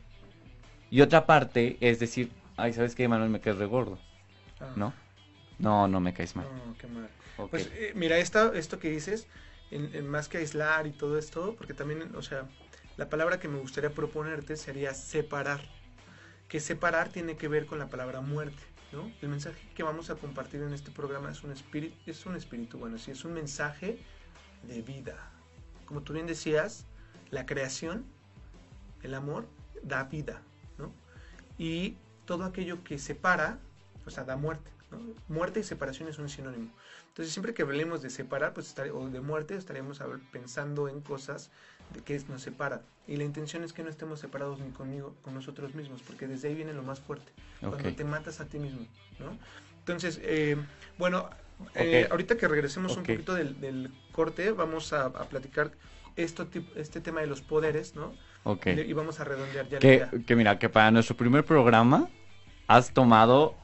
[0.91, 3.31] y otra parte es decir, ay, ¿sabes qué, Emanuel?
[3.31, 3.99] Me re gordo,
[4.61, 4.93] Ah, ¿no?
[5.59, 6.47] No, no me caes mal.
[6.67, 7.09] No, qué mal.
[7.51, 9.27] Pues eh, mira, esta, esto que dices,
[9.71, 12.47] en, en más que aislar y todo esto, porque también, o sea,
[12.97, 15.63] la palabra que me gustaría proponerte sería separar.
[16.49, 19.11] Que separar tiene que ver con la palabra muerte, ¿no?
[19.23, 22.79] El mensaje que vamos a compartir en este programa es un espíritu, es un espíritu,
[22.79, 24.03] bueno, sí, es un mensaje
[24.65, 25.17] de vida.
[25.87, 26.85] Como tú bien decías,
[27.31, 28.05] la creación,
[29.03, 29.47] el amor,
[29.83, 30.43] da vida,
[30.77, 30.93] ¿no?
[31.57, 31.97] Y
[32.27, 33.59] todo aquello que separa,
[34.11, 34.69] o sea, da muerte.
[34.91, 34.99] ¿no?
[35.29, 36.69] Muerte y separación es un sinónimo.
[37.09, 40.01] Entonces, siempre que hablemos de separar, pues estar- o de muerte, estaremos
[40.33, 41.51] pensando en cosas
[41.95, 42.81] de que nos separan.
[43.07, 46.49] Y la intención es que no estemos separados ni conmigo, con nosotros mismos, porque desde
[46.49, 47.33] ahí viene lo más fuerte.
[47.61, 47.97] Cuando Ok.
[47.97, 48.85] te matas a ti mismo,
[49.21, 49.37] ¿no?
[49.79, 50.57] Entonces, eh,
[50.99, 51.31] bueno,
[51.77, 53.07] eh, ahorita que regresemos un Ok.
[53.11, 55.71] poquito del, del corte, vamos a, a platicar
[56.17, 58.13] esto, este tema de los poderes, ¿no?
[58.43, 58.67] Ok.
[58.67, 60.11] Y, vamos a redondear ya la Que, idea.
[60.27, 62.09] que mira, que para nuestro primer programa
[62.67, 63.55] has tomado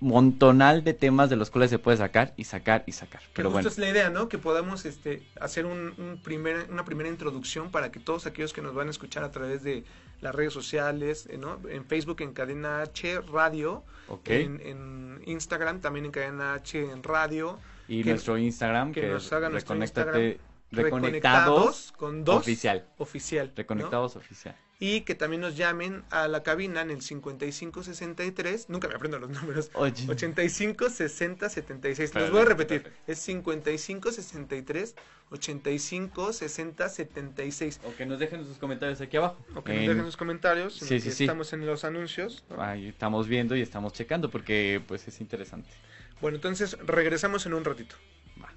[0.00, 3.22] montonal de temas de los cuales se puede sacar y sacar y sacar.
[3.32, 4.28] Pero bueno, es la idea, ¿no?
[4.28, 8.60] Que podamos este, hacer un, un primer, una primera introducción para que todos aquellos que
[8.62, 9.84] nos van a escuchar a través de
[10.20, 11.60] las redes sociales, eh, ¿no?
[11.68, 14.28] En Facebook en Cadena H Radio, ok.
[14.28, 19.08] en, en Instagram también en Cadena H en Radio, y que- nuestro Instagram, que que,
[19.08, 20.38] nos es haga nuestro Reconéctate-
[20.72, 22.84] Reconectados Reconectados con dos Oficial.
[22.98, 23.46] oficial.
[23.48, 23.52] ¿no?
[23.56, 24.56] Reconectados Oficial.
[24.78, 29.30] Y que también nos llamen a la cabina en el 5563, nunca me aprendo los
[29.30, 30.04] números, Oye.
[30.06, 32.14] 85 60 76.
[32.14, 32.92] Los voy a repetir.
[33.06, 34.94] Es 55 63
[35.30, 37.80] 85 60 76.
[37.84, 39.38] O que nos dejen sus comentarios aquí abajo.
[39.54, 40.82] O que nos En- dejen sus comentarios.
[40.82, 41.24] en Sí, sí, sí.
[41.24, 42.44] Estamos en los anuncios.
[42.50, 42.62] ¿no?
[42.62, 45.70] Ahí estamos viendo y estamos checando porque pues es interesante.
[46.20, 47.96] Bueno, entonces regresamos en un ratito.
[48.42, 48.52] Va.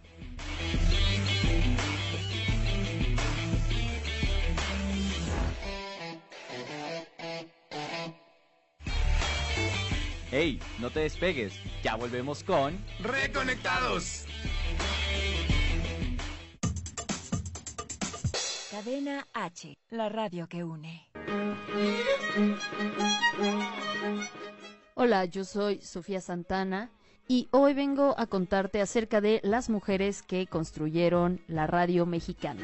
[10.31, 14.25] Hey, no te despegues, ya volvemos con Reconectados.
[18.69, 21.07] Cadena H, la radio que une.
[24.93, 26.91] Hola, yo soy Sofía Santana
[27.27, 32.61] y hoy vengo a contarte acerca de las mujeres que construyeron la radio mexicana.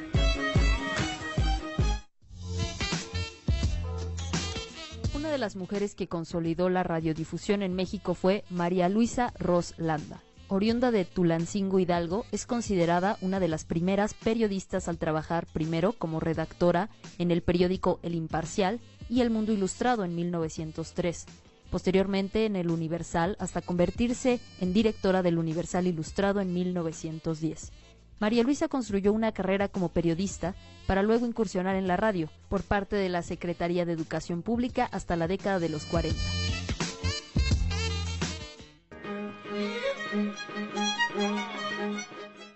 [5.25, 10.21] Una de las mujeres que consolidó la radiodifusión en México fue María Luisa Ros Landa.
[10.49, 16.19] Oriunda de Tulancingo Hidalgo, es considerada una de las primeras periodistas al trabajar primero como
[16.19, 21.25] redactora en el periódico El Imparcial y El Mundo Ilustrado en 1903
[21.71, 27.71] posteriormente en el Universal hasta convertirse en directora del Universal Ilustrado en 1910.
[28.19, 30.55] María Luisa construyó una carrera como periodista
[30.87, 35.15] para luego incursionar en la radio por parte de la Secretaría de Educación Pública hasta
[35.15, 36.17] la década de los 40.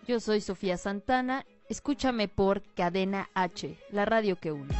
[0.07, 4.73] Yo soy Sofía Santana, escúchame por Cadena H, la radio que une.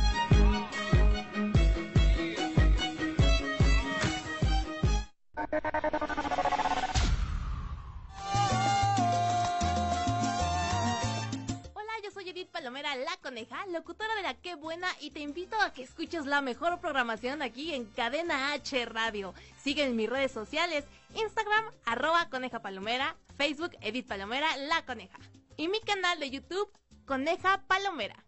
[12.60, 16.42] Palomera, la coneja, locutora de la Qué Buena, y te invito a que escuches la
[16.42, 19.34] mejor programación aquí en Cadena H Radio.
[19.64, 20.84] Sigue en mis redes sociales,
[21.16, 25.18] Instagram, arroba coneja palomera, Facebook, Edith Palomera, la coneja.
[25.56, 26.70] Y mi canal de YouTube,
[27.06, 28.26] Coneja Palomera.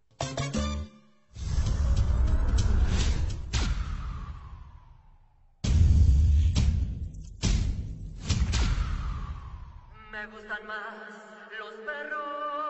[10.10, 10.80] Me gustan más
[11.60, 12.61] los perros.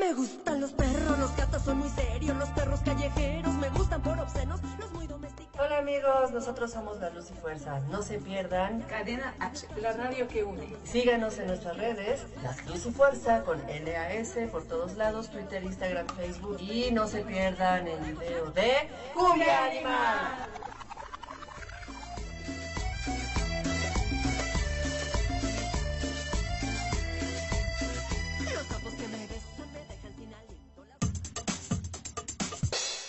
[0.00, 4.18] Me gustan los perros, los gatos son muy serios, los perros callejeros me gustan por
[4.18, 5.60] obscenos, los muy domesticados.
[5.60, 7.80] Hola amigos, nosotros somos La Luz y Fuerza.
[7.90, 10.76] No se pierdan Cadena H, la radio que une.
[10.84, 16.06] Síganos en nuestras redes, Las Luz y Fuerza con LAS por todos lados, Twitter, Instagram,
[16.16, 20.48] Facebook y no se pierdan el video de Cumbia Animal.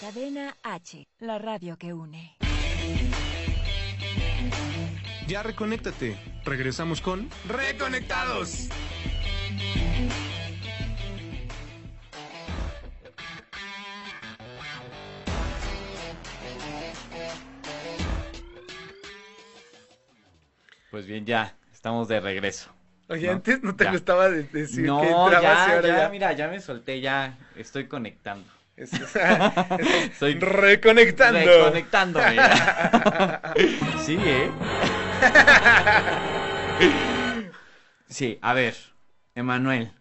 [0.09, 2.35] Cadena H, la radio que une.
[5.27, 6.17] Ya reconéctate.
[6.45, 8.69] Regresamos con Reconectados.
[20.91, 22.71] Pues bien, ya, estamos de regreso.
[23.09, 23.33] Oye, ¿no?
[23.33, 23.91] antes no te Ya.
[23.91, 26.09] gustaba de- decir no, que entrabas y ya, ahora ya, ya.
[26.09, 28.47] mira, ya me solté, ya estoy conectando.
[28.79, 31.39] Es- es- Soy Reconectando.
[31.39, 32.37] Reconectándome.
[34.05, 34.49] sí, ¿eh?
[38.07, 38.75] Sí, a ver,
[39.35, 39.91] Emanuel,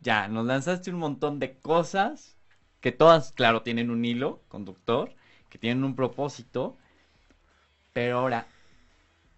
[0.00, 2.36] ya, nos lanzaste un montón de cosas
[2.80, 5.12] que todas, claro, tienen un hilo conductor,
[5.48, 6.76] que tienen un propósito,
[7.92, 8.46] pero ahora,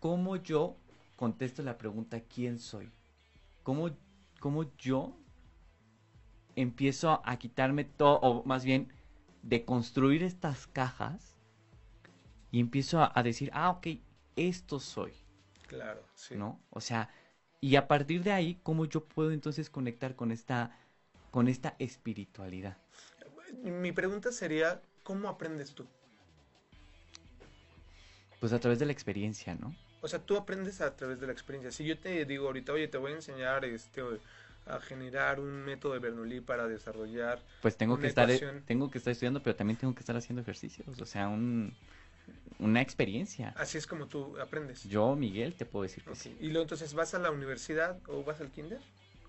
[0.00, 0.76] ¿cómo yo
[1.16, 2.90] contesto la pregunta ¿quién soy?
[3.62, 3.90] ¿Cómo,
[4.38, 5.16] cómo yo
[6.56, 8.92] empiezo a, quitarme todo, o más bien,
[9.42, 11.36] de construir estas cajas
[12.50, 13.86] y empiezo a, a decir, ah, ok,
[14.36, 15.12] esto soy,
[15.66, 16.36] Claro, sí.
[16.36, 16.60] ¿no?
[16.70, 17.10] O sea,
[17.60, 20.76] y a partir de ahí, ¿cómo yo puedo entonces conectar con esta,
[21.30, 22.76] con esta espiritualidad?
[23.62, 25.86] Mi pregunta sería, ¿cómo aprendes tú?
[28.40, 29.74] Pues a través de la experiencia, ¿no?
[30.00, 31.70] O sea, tú aprendes a través de la experiencia.
[31.70, 34.02] Si yo te digo ahorita, oye, te voy a enseñar este
[34.66, 38.62] a generar un método de Bernoulli para desarrollar Pues tengo que estar, ecuación.
[38.66, 41.74] tengo que estar estudiando, pero también tengo que estar haciendo ejercicios, o sea, un,
[42.58, 43.52] una experiencia.
[43.56, 44.84] Así es como tú aprendes.
[44.84, 46.16] Yo, Miguel, te puedo decir que Ok.
[46.16, 46.36] sí.
[46.40, 48.80] Y luego entonces vas a la universidad o vas al kinder.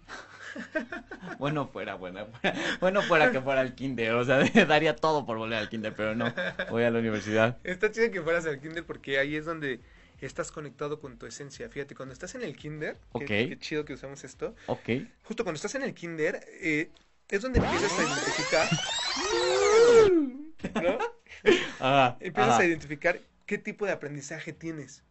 [1.39, 5.37] Bueno, fuera, bueno, fuera, bueno, fuera que fuera al kinder, o sea, daría todo por
[5.37, 6.31] volver al kinder, pero no,
[6.69, 7.57] voy a la universidad.
[7.63, 9.79] Está chido que fueras al kinder porque ahí es donde
[10.21, 11.69] estás conectado con tu esencia.
[11.69, 13.25] Fíjate, cuando estás en el kinder, que- Ok.
[13.27, 14.55] qué chido que usamos esto.
[14.67, 14.89] Ok,
[15.23, 16.89] Justo cuando estás en el kinder, eh,
[17.29, 18.69] es donde empiezas a identificar.
[20.75, 20.97] ¿No?
[21.79, 25.03] ah, Empiezas a identificar qué tipo de aprendizaje tienes.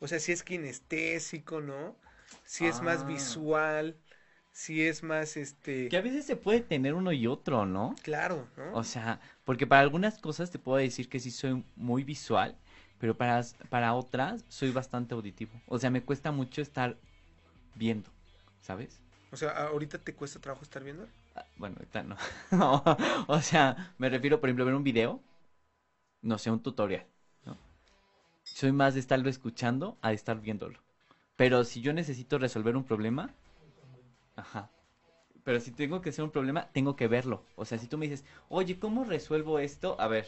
[0.00, 1.96] O sea, si es kinestésico, ¿no?
[2.44, 3.06] Si es más Ah.
[3.06, 3.96] visual,
[4.52, 5.88] si es más este.
[5.88, 7.94] que a veces se puede tener uno y otro, ¿no?
[8.02, 8.72] Claro, ¿no?
[8.74, 12.56] O sea, porque para algunas cosas te puedo decir que sí soy muy visual,
[13.00, 15.52] pero para, para otras soy bastante auditivo.
[15.66, 16.96] O sea, me cuesta mucho estar
[17.74, 18.08] viendo,
[18.60, 19.00] ¿sabes?
[19.32, 21.06] O sea, ahorita te cuesta trabajo estar viendo.
[21.36, 22.16] Ah, Bueno, ahorita no.
[22.52, 22.82] No,
[23.28, 25.20] O sea, me refiero, por ejemplo, a ver un video,
[26.22, 27.06] no sé, un tutorial,
[27.44, 27.56] ¿no?
[28.44, 30.78] Soy más de estarlo escuchando a de estar viéndolo.
[31.36, 33.30] Pero si yo necesito resolver un problema,
[34.36, 34.70] Ajá.
[35.44, 37.44] Pero si tengo que hacer un problema, tengo que verlo.
[37.56, 39.96] O sea, si tú me dices, oye, ¿cómo resuelvo esto?
[40.00, 40.26] A ver,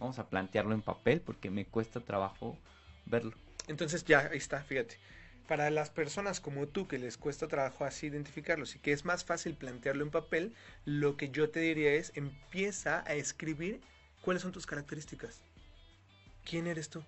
[0.00, 2.58] vamos a plantearlo en papel porque me cuesta trabajo
[3.06, 3.34] verlo.
[3.68, 4.98] Entonces ya, ahí está, fíjate.
[5.46, 9.24] Para las personas como tú que les cuesta trabajo así identificarlos y que es más
[9.24, 13.80] fácil plantearlo en papel, lo que yo te diría es empieza a escribir
[14.22, 15.42] cuáles son tus características.
[16.44, 17.00] ¿Quién eres tú?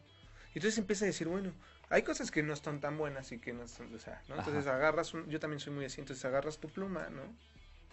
[0.55, 1.53] Y entonces empieza a decir, bueno,
[1.89, 4.37] hay cosas que no están tan buenas y que no son, o sea, ¿no?
[4.37, 4.77] Entonces Ajá.
[4.77, 7.23] agarras, un, yo también soy muy así, entonces agarras tu pluma, ¿no?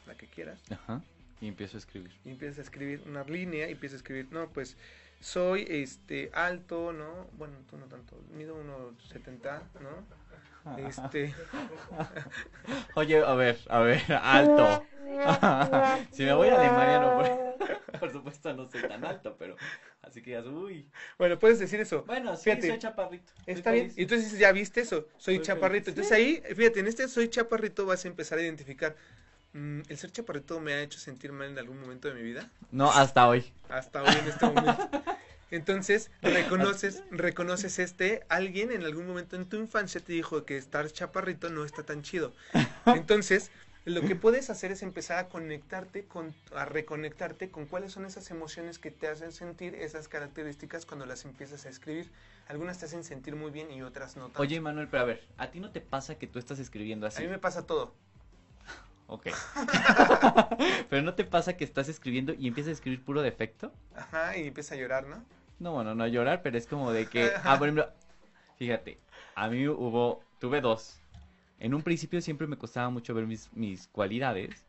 [0.08, 0.60] La que quieras.
[0.72, 1.02] Ajá.
[1.41, 2.11] Y empiezo a escribir.
[2.25, 4.77] Y empiezas a escribir una línea y empiezas a escribir, no, pues
[5.19, 7.27] soy este alto, ¿no?
[7.37, 10.19] Bueno, tú no tanto, mido 1.70, ¿no?
[10.77, 11.33] Este...
[12.95, 14.85] Oye, a ver, a ver, alto.
[16.11, 19.55] si me voy a Alemania, no, por, por supuesto no soy tan alto, pero
[20.01, 20.87] así que digas, uy.
[21.17, 22.03] Bueno, puedes decir eso.
[22.03, 23.33] Bueno, sí, Fíjate, soy chaparrito.
[23.45, 23.91] Está bien.
[23.95, 25.85] Y entonces ya viste eso, soy, Soy chaparrito.
[25.85, 26.11] feliz.
[26.11, 28.95] Entonces ahí, fíjate, en este soy chaparrito vas a empezar a identificar.
[29.54, 32.50] Mm, ¿El ser chaparrito me ha hecho sentir mal en algún momento de mi vida?
[32.72, 33.52] No, hasta hoy.
[33.70, 34.89] Hasta hoy en este momento.
[35.52, 40.91] Entonces, reconoces, reconoces este, alguien en algún momento en tu infancia te dijo que estar
[40.91, 42.34] chaparrito no está tan chido.
[42.86, 43.50] Entonces,
[43.86, 48.30] lo que puedes hacer es empezar a conectarte con, a reconectarte con cuáles son esas
[48.30, 52.12] emociones que te hacen sentir esas características cuando las empiezas a escribir.
[52.47, 54.41] Algunas te hacen sentir muy bien y otras no tanto.
[54.41, 57.24] Oye, Manuel, pero a ver, ¿a ti no te pasa que tú estás escribiendo así?
[57.24, 57.95] A mí me pasa todo.
[59.10, 59.28] Ok.
[60.89, 63.74] pero ¿no te pasa que estás escribiendo y empiezas a escribir puro defecto?
[63.95, 65.24] Ajá, y empieza a llorar, ¿no?
[65.57, 67.91] No, bueno, no a llorar, pero es como de que, ah, por ejemplo,
[68.57, 68.99] fíjate,
[69.34, 70.99] a mí hubo, tuve dos.
[71.60, 74.64] En un principio siempre me costaba mucho ver mis, mis cualidades.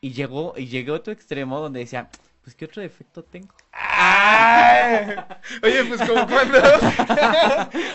[0.00, 2.10] Y llegó, y llegué a otro extremo donde decía,
[2.42, 3.54] pues, ¿qué otro defecto tengo?
[3.72, 5.16] ¡Ay!
[5.62, 6.58] Oye, pues como cuando...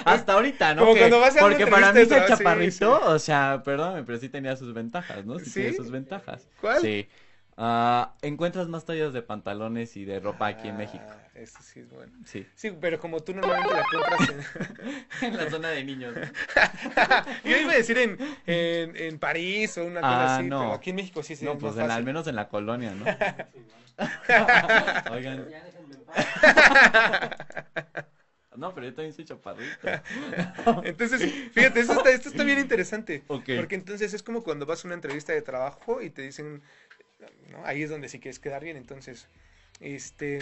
[0.05, 0.81] Hasta ahorita, ¿no?
[0.81, 3.03] Como Que- cuando vas a porque para mí ser chaparrito, sí.
[3.07, 5.37] o sea, perdóname, pero sí tenía sus ventajas, ¿no?
[5.39, 5.51] Sí, ¿Sí?
[5.61, 6.47] tiene sus ventajas.
[6.61, 6.81] ¿Cuál?
[6.81, 7.07] Sí.
[7.59, 11.03] Ah, encuentras más tallas de pantalones y de ropa aquí en México.
[11.09, 12.13] Ah, Eso sí es bueno.
[12.23, 12.45] Sí.
[12.53, 14.45] Sí, pero como tú normalmente la compras en...
[15.33, 16.13] en la zona de niños.
[16.15, 16.21] ¿no?
[17.49, 20.59] Yo iba a decir en, en, en París o una cosa Ah, así, no.
[20.59, 22.35] pero aquí en México sí se No, es pues más en la- al menos en
[22.35, 23.05] la colonia, ¿no?
[25.11, 25.47] Oigan.
[28.55, 29.87] No, pero yo también soy chaparrito.
[30.83, 31.21] Entonces,
[31.53, 33.23] fíjate, esto está, esto está bien interesante.
[33.27, 36.63] Porque entonces es como cuando vas a una entrevista de trabajo y te dicen,
[37.51, 37.65] ¿no?
[37.65, 38.77] Ahí es donde sí quieres quedar bien.
[38.77, 39.27] Entonces,
[39.79, 40.39] este,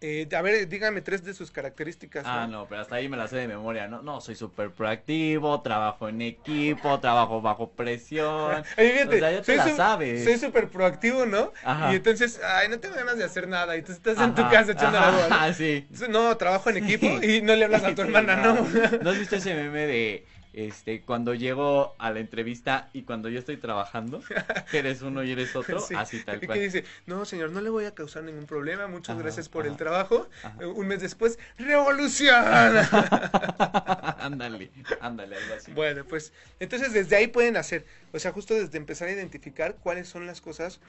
[0.00, 2.24] eh, a ver, dígame tres de sus características.
[2.26, 4.02] Ah, no, pero hasta ahí me la sé de memoria, ¿no?
[4.02, 8.64] No, soy súper proactivo, trabajo en equipo, trabajo bajo presión.
[8.78, 10.24] Oye, fíjate, o sea, ya te soy la su- sabes.
[10.24, 11.52] Soy súper proactivo, ¿no?
[11.64, 11.92] Ajá.
[11.92, 13.76] Y entonces, ay, no tengo ganas de hacer nada.
[13.76, 15.44] Y tú estás en tu casa echando la ajá, bola.
[15.44, 15.86] Ah, sí.
[16.10, 18.54] No, trabajo en equipo y no le hablas a tu hermana, ¿no?
[19.02, 23.38] ¿No has visto ese meme de este cuando llego a la entrevista y cuando yo
[23.38, 24.22] estoy trabajando,
[24.70, 25.78] que eres uno y eres otro?
[25.78, 25.94] Sí.
[25.94, 26.58] Así tal Y cual.
[26.58, 29.66] que dice, no señor, no le voy a causar ningún problema, muchas Ajá, gracias por
[29.66, 30.28] el trabajo.
[30.42, 30.64] ajá.
[30.76, 32.44] Un mes después, ¡revolución!
[34.18, 35.72] ándale, ándale, algo así.
[35.74, 40.08] bueno, pues entonces desde ahí pueden hacer, o sea, justo desde empezar a identificar cuáles
[40.08, 40.80] son las cosas.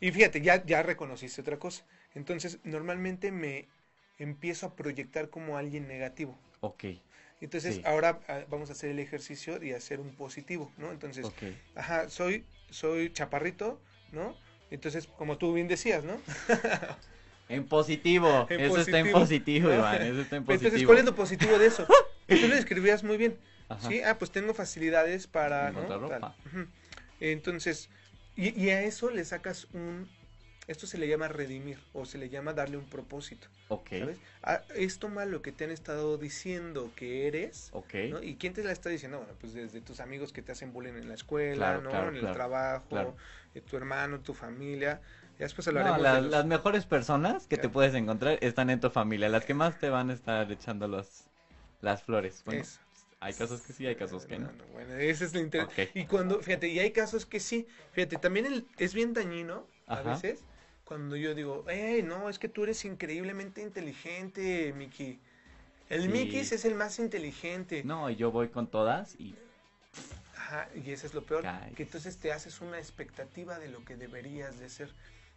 [0.00, 1.84] Y fíjate, ya, ya reconociste otra cosa.
[2.14, 3.68] Entonces, normalmente me
[4.18, 6.38] empiezo a proyectar como alguien negativo.
[6.60, 6.84] Ok,
[7.40, 7.82] Entonces, Sí.
[7.84, 10.92] ahora ah, vamos a hacer el ejercicio y hacer un positivo, ¿no?
[10.92, 11.26] Entonces,
[11.74, 13.80] ajá, soy, soy chaparrito,
[14.12, 14.36] ¿no?
[14.70, 16.20] Entonces, como tú bien decías, ¿no?
[17.48, 19.70] En positivo, En eso está en positivo.
[19.70, 20.68] Iván, eso está en positivo.
[20.68, 21.86] Entonces, ¿cuál es lo positivo de eso?
[22.26, 23.36] Tú lo escribías muy bien.
[23.68, 23.86] Ajá.
[23.86, 25.98] Sí, ah, pues tengo facilidades para, ¿no?
[25.98, 26.34] Ropa.
[27.20, 27.90] Entonces,
[28.34, 30.08] y, y a eso le sacas un,
[30.66, 34.18] esto se le llama redimir o se le llama darle un propósito, Ok, ¿sabes?
[34.42, 37.94] Ah, es tomar lo que te han estado diciendo que eres, ok.
[38.10, 38.22] ¿no?
[38.22, 39.18] ¿Y quién te la está diciendo?
[39.18, 41.90] Bueno, pues desde tus amigos que te hacen bullying en la escuela, Claro, ¿no?
[41.90, 43.16] claro, en el claro, trabajo,
[43.54, 45.00] eh, tu hermano, tu familia.
[45.38, 47.62] Ya después No, hablaremos la- de los- las mejores personas que Ya.
[47.62, 50.86] te puedes encontrar están en tu familia, las que más te van a estar echando
[50.88, 51.24] los,
[51.80, 52.42] las flores.
[52.46, 52.62] Bueno,
[53.20, 54.46] hay casos que sí, hay casos que no.
[54.46, 55.82] No, no, bueno, ese es lo interesante.
[55.82, 55.96] Ok.
[55.98, 60.02] Y cuando, fíjate, y hay casos que sí, fíjate, también el- es bien dañino a
[60.02, 60.44] veces
[60.84, 65.18] cuando yo digo, hey, no, es que tú eres increíblemente inteligente, Miki.
[65.88, 66.08] El Sí.
[66.08, 67.82] Miki es el más inteligente.
[67.84, 69.34] No, y yo voy con todas y
[70.36, 71.74] Ajá, y eso es lo peor, Caes.
[71.74, 74.92] que entonces te haces una expectativa de lo que deberías de ser.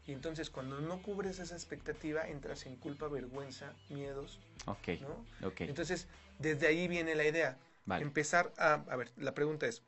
[0.05, 5.47] Y entonces cuando no cubres esa expectativa, entras en culpa, vergüenza, miedos, Ok, ¿no?
[5.47, 5.61] ok.
[5.61, 6.07] Entonces,
[6.39, 7.57] desde ahí viene la idea.
[7.85, 8.03] Vale.
[8.03, 9.81] Empezar a, a ver, la pregunta es,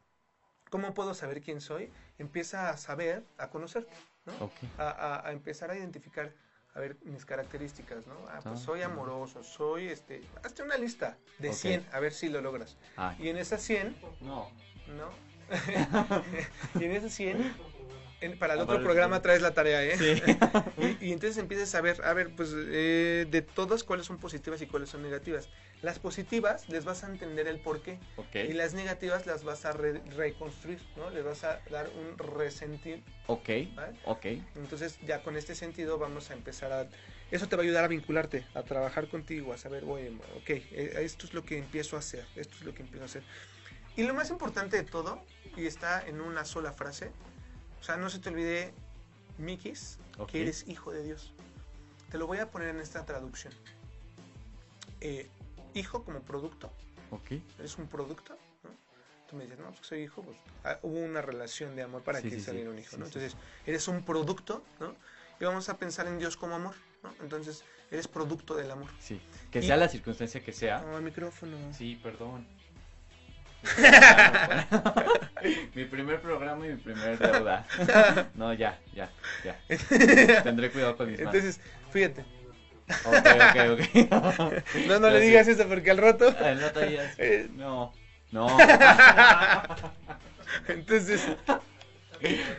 [0.69, 1.89] ¿cómo puedo saber quién soy?
[2.17, 3.91] Empieza a saber, a conocerte,
[4.37, 4.45] ¿no?
[4.45, 4.51] Ok.
[4.77, 6.33] A, a- a empezar a identificar,
[6.73, 8.13] a ver, mis características, ¿no?
[8.29, 11.55] Ah, pues Ah, soy amoroso, soy, este, hazte una lista de Ok.
[11.55, 12.77] 100, a ver si lo logras.
[12.97, 14.49] Ah, Y en esas 100, no.
[14.87, 15.09] ¿no?
[16.79, 17.55] y en esos 100,
[18.21, 19.97] en- para el Ah, otro programa traes la tarea, ¿eh?
[19.97, 20.21] Sí.
[21.01, 24.61] y, y entonces empiezas a ver, a ver, pues eh, de todas cuáles son positivas
[24.61, 25.49] y cuáles son negativas.
[25.81, 27.99] Las positivas les vas a entender el porqué.
[28.17, 28.35] Ok.
[28.35, 31.09] Y las negativas las vas a re- reconstruir, ¿no?
[31.09, 33.01] Les vas a dar un resentir.
[33.27, 33.95] Ok, ¿vale?
[34.05, 34.25] ok.
[34.55, 36.87] Entonces ya con este sentido vamos a empezar a...
[37.31, 40.93] Eso te va a ayudar a vincularte, a trabajar contigo, a saber, oye, ok, eh,
[41.01, 43.23] esto es lo que empiezo a hacer, esto es lo que empiezo a hacer.
[43.95, 45.21] Y lo más importante de todo,
[45.55, 47.11] y está en una sola frase,
[47.79, 48.73] o sea, no se te olvide,
[49.37, 51.33] Mikis, que eres hijo de Dios.
[52.11, 53.53] Te lo voy a poner en esta traducción.
[55.01, 55.29] Eh,
[55.73, 56.71] hijo como producto,
[57.11, 57.31] Ok.
[57.57, 58.69] eres un producto, ¿no?
[59.29, 62.19] Tú me dices, no, pues soy hijo, pues ah, hubo una relación de amor para
[62.19, 62.45] Sí, que sí, sí.
[62.47, 63.05] saliera un hijo, Sí, ¿no?
[63.05, 64.95] sí, Entonces, eres un producto, ¿no?
[65.39, 67.13] Y vamos a pensar en Dios como amor, ¿no?
[67.21, 68.89] Entonces, eres producto del amor.
[68.99, 69.21] Sí.
[69.51, 70.81] Que Y- sea la circunstancia que sea.
[70.81, 71.55] No, el micrófono.
[71.73, 72.45] Sí, perdón.
[75.75, 77.65] mi primer programa y mi primer deuda.
[78.35, 79.09] No, ya, ya,
[79.43, 79.57] ya.
[80.43, 81.35] Tendré cuidado con mis manos.
[81.35, 81.61] Entonces,
[81.91, 82.25] fíjate.
[83.05, 84.87] Ok, ok, ok.
[84.87, 86.33] No, no le digas eso porque al rato.
[86.39, 87.93] Al ya- Eh, No,
[88.31, 88.47] no.
[90.67, 91.21] Entonces.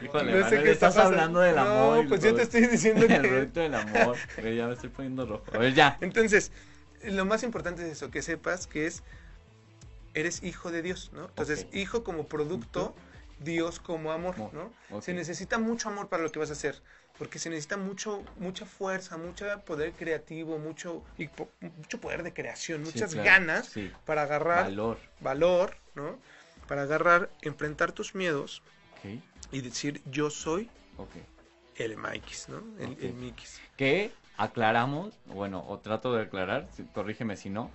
[0.03, 1.03] Híjole, no sé Manuel, qué está estás pasando.
[1.03, 2.03] hablando del amor.
[2.05, 3.14] No, pues yo te estoy diciendo que.
[3.16, 4.16] El producto del amor.
[4.37, 5.45] Pero ya me estoy poniendo rojo.
[5.53, 5.99] A ver, ya.
[6.01, 6.51] Entonces,
[7.05, 9.03] lo más importante es eso, que sepas que es,
[10.14, 11.26] eres hijo de Dios, ¿no?
[11.26, 12.94] Entonces, hijo como producto,
[13.38, 14.72] Dios como amor, ¿no?
[15.00, 16.82] Se necesita mucho amor para lo que vas a hacer,
[17.18, 22.32] porque se necesita mucho, mucha fuerza, mucho poder creativo, mucho, y po- mucho poder de
[22.34, 23.90] creación, Sí, muchas claro, ganas sí.
[24.04, 24.98] para agarrar Valor.
[25.20, 26.18] valor, ¿no?
[26.68, 28.62] Para agarrar, enfrentar tus miedos
[29.52, 30.70] y decir, yo soy
[31.76, 32.62] el Mikis, ¿no?
[32.78, 33.61] El, Mikis.
[33.76, 37.70] Que aclaramos, bueno, o trato de aclarar, corrígeme si no,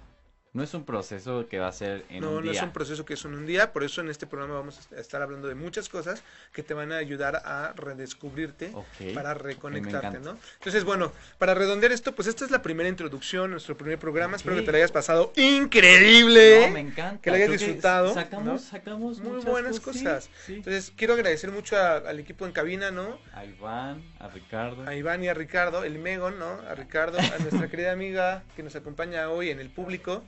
[0.55, 2.53] no es un proceso que va a ser en no, un no día.
[2.53, 4.99] es un proceso que es en un día, por eso en este programa vamos a
[4.99, 10.19] estar hablando de muchas cosas que te van a ayudar a redescubrirte Ok, para reconectarte.
[10.19, 10.37] ¿no?
[10.59, 14.55] Entonces, bueno, para redondear esto, pues esta es la primera introducción, nuestro primer programa, espero
[14.55, 17.21] que te lo hayas pasado increíble, No, me encanta.
[17.21, 18.57] que lo hayas Creo disfrutado, Sacamos, ¿no?
[18.57, 20.29] sacamos muy buenas cosas, sí, cosas.
[20.45, 20.53] sí.
[20.55, 23.19] Entonces, quiero agradecer mucho a- al equipo en cabina, ¿no?
[23.33, 24.87] A Iván, a Ricardo.
[24.87, 26.61] A Iván y a Ricardo, el Megon, ¿no?
[26.69, 30.23] A Ricardo, a nuestra querida amiga que nos acompaña hoy en el público.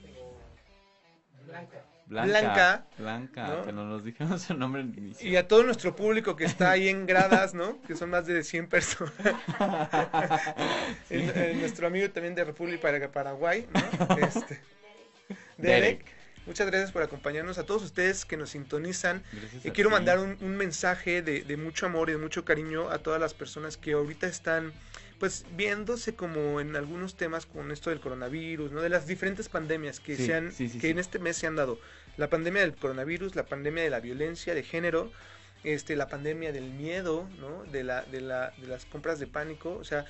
[1.48, 1.84] Blanca.
[2.10, 3.66] Blanca, Blanca, ¿no?
[3.66, 5.28] que no nos dijeron su nombre al inicio.
[5.30, 7.82] Y a todo nuestro público que está ahí en gradas, ¿no?
[7.82, 9.12] Que son más de 100 personas.
[11.10, 14.18] El- el- nuestro amigo también de República Para- Paraguay, ¿no?
[14.18, 14.60] Este,
[15.58, 15.82] Derek.
[15.98, 16.06] Derek.
[16.46, 17.58] Muchas gracias por acompañarnos.
[17.58, 19.22] A todos ustedes que nos sintonizan.
[19.68, 19.96] A quiero ti.
[19.96, 23.34] mandar un, un mensaje de, de mucho amor y de mucho cariño a todas las
[23.34, 24.72] personas que ahorita están
[25.20, 28.82] pues viéndose como en algunos temas con esto del coronavirus, ¿no?
[28.82, 31.48] De las diferentes pandemias que Sí, se han, sí, sí, que en este mes se
[31.48, 31.80] han dado.
[32.18, 35.12] La pandemia del coronavirus, la pandemia de la violencia de género,
[35.64, 37.64] este, la pandemia del miedo, ¿no?
[37.66, 40.06] De la, de la, de las compras de pánico, o sea,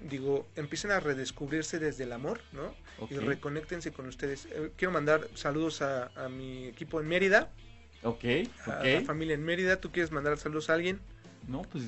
[0.00, 2.74] digo, empiecen a redescubrirse desde el amor, ¿no?
[3.10, 3.22] Y Ok.
[3.22, 4.46] reconéctense con ustedes.
[4.46, 7.50] Eh, quiero mandar saludos a, a mi equipo en Mérida,
[8.02, 8.24] Ok,
[8.66, 9.06] a la ok.
[9.06, 9.80] familia en Mérida.
[9.80, 11.00] ¿Tú quieres mandar saludos a alguien?
[11.48, 11.84] No, pues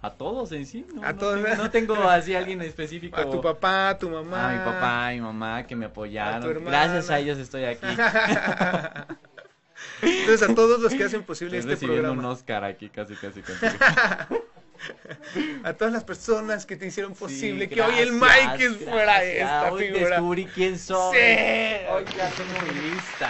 [0.00, 0.86] a todos en sí.
[0.94, 1.42] No, A no todos.
[1.42, 3.16] Tengo, no tengo así alguien específico.
[3.20, 4.50] A tu papá, a tu mamá.
[4.50, 6.44] A mi papá, a mi mamá que me apoyaron.
[6.66, 6.70] A.
[6.70, 7.86] Gracias a ellos estoy aquí.
[10.02, 12.18] Entonces a todos los que hacen posible Estoy este programa.
[12.18, 13.42] un Oscar aquí casi casi.
[15.64, 19.72] A todas las personas que te hicieron posible Sí, que hoy el Mike fuera esta
[19.72, 20.10] Hoy figura.
[20.10, 21.16] descubrí quién soy.
[21.16, 21.20] Sí.
[21.90, 23.28] Hoy ya tengo mi lista.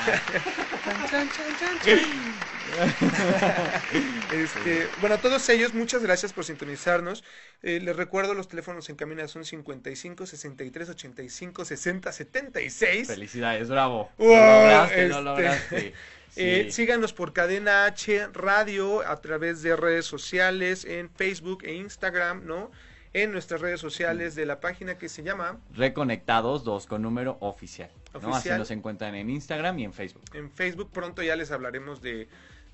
[4.32, 7.24] Este, bueno, a todos ellos, muchas gracias por sintonizarnos.
[7.62, 13.06] Eh, les recuerdo, los teléfonos en cabina son 55 63 85 60 76.
[13.08, 14.10] Felicidades, bravo.
[14.18, 15.86] Wow, lo lograste, lo este, lograste.
[16.36, 16.70] eh, Sí.
[16.72, 22.70] síganos por Cadena H Radio a través de redes sociales, en Facebook e Instagram, ¿no?
[23.14, 27.90] En nuestras redes sociales de la página que se llama Reconectados, dos con número oficial.
[28.12, 28.18] ¿no?
[28.18, 28.58] Así Oficial.
[28.58, 30.22] nos encuentran en Instagram y en Facebook.
[30.34, 30.90] en Facebook.
[30.92, 32.28] Pronto ya les hablaremos de,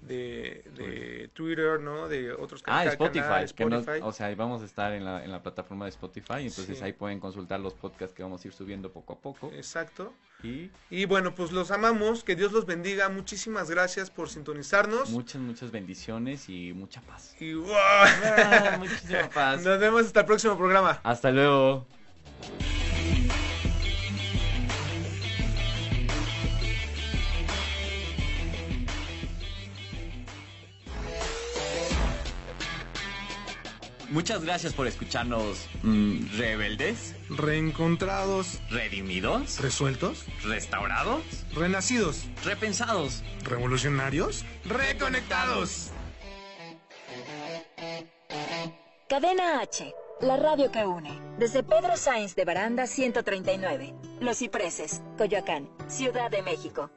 [0.06, 2.08] de, de Twitter, ¿no?
[2.08, 4.02] De otros Ah, ca- Spotify, canales, que no- Spotify.
[4.04, 6.84] o sea, ahí vamos a estar en la, en la plataforma de Spotify, entonces Sí.
[6.84, 9.50] ahí pueden consultar los podcasts que vamos a ir subiendo poco a poco.
[9.54, 10.12] Exacto.
[10.42, 13.08] Y Y bueno, pues los amamos, que Dios los bendiga.
[13.08, 15.10] Muchísimas gracias por sintonizarnos.
[15.10, 17.34] muchas, muchas bendiciones y mucha paz.
[17.40, 17.74] Y wow.
[17.74, 19.62] Ah, muchísima paz.
[19.64, 21.00] Nos vemos hasta el próximo programa.
[21.02, 21.86] Hasta luego.
[34.14, 43.24] Muchas gracias por escucharnos mm, rebeldes, Reencontrados, redimidos, resueltos, restaurados, renacidos, repensados.
[43.42, 45.90] revolucionarios, reconectados.
[49.08, 51.20] Cadena H, la radio que une.
[51.40, 56.88] Desde Pedro Sáenz de Baranda 139, Los Cipreses, Coyoacán, Ciudad de México.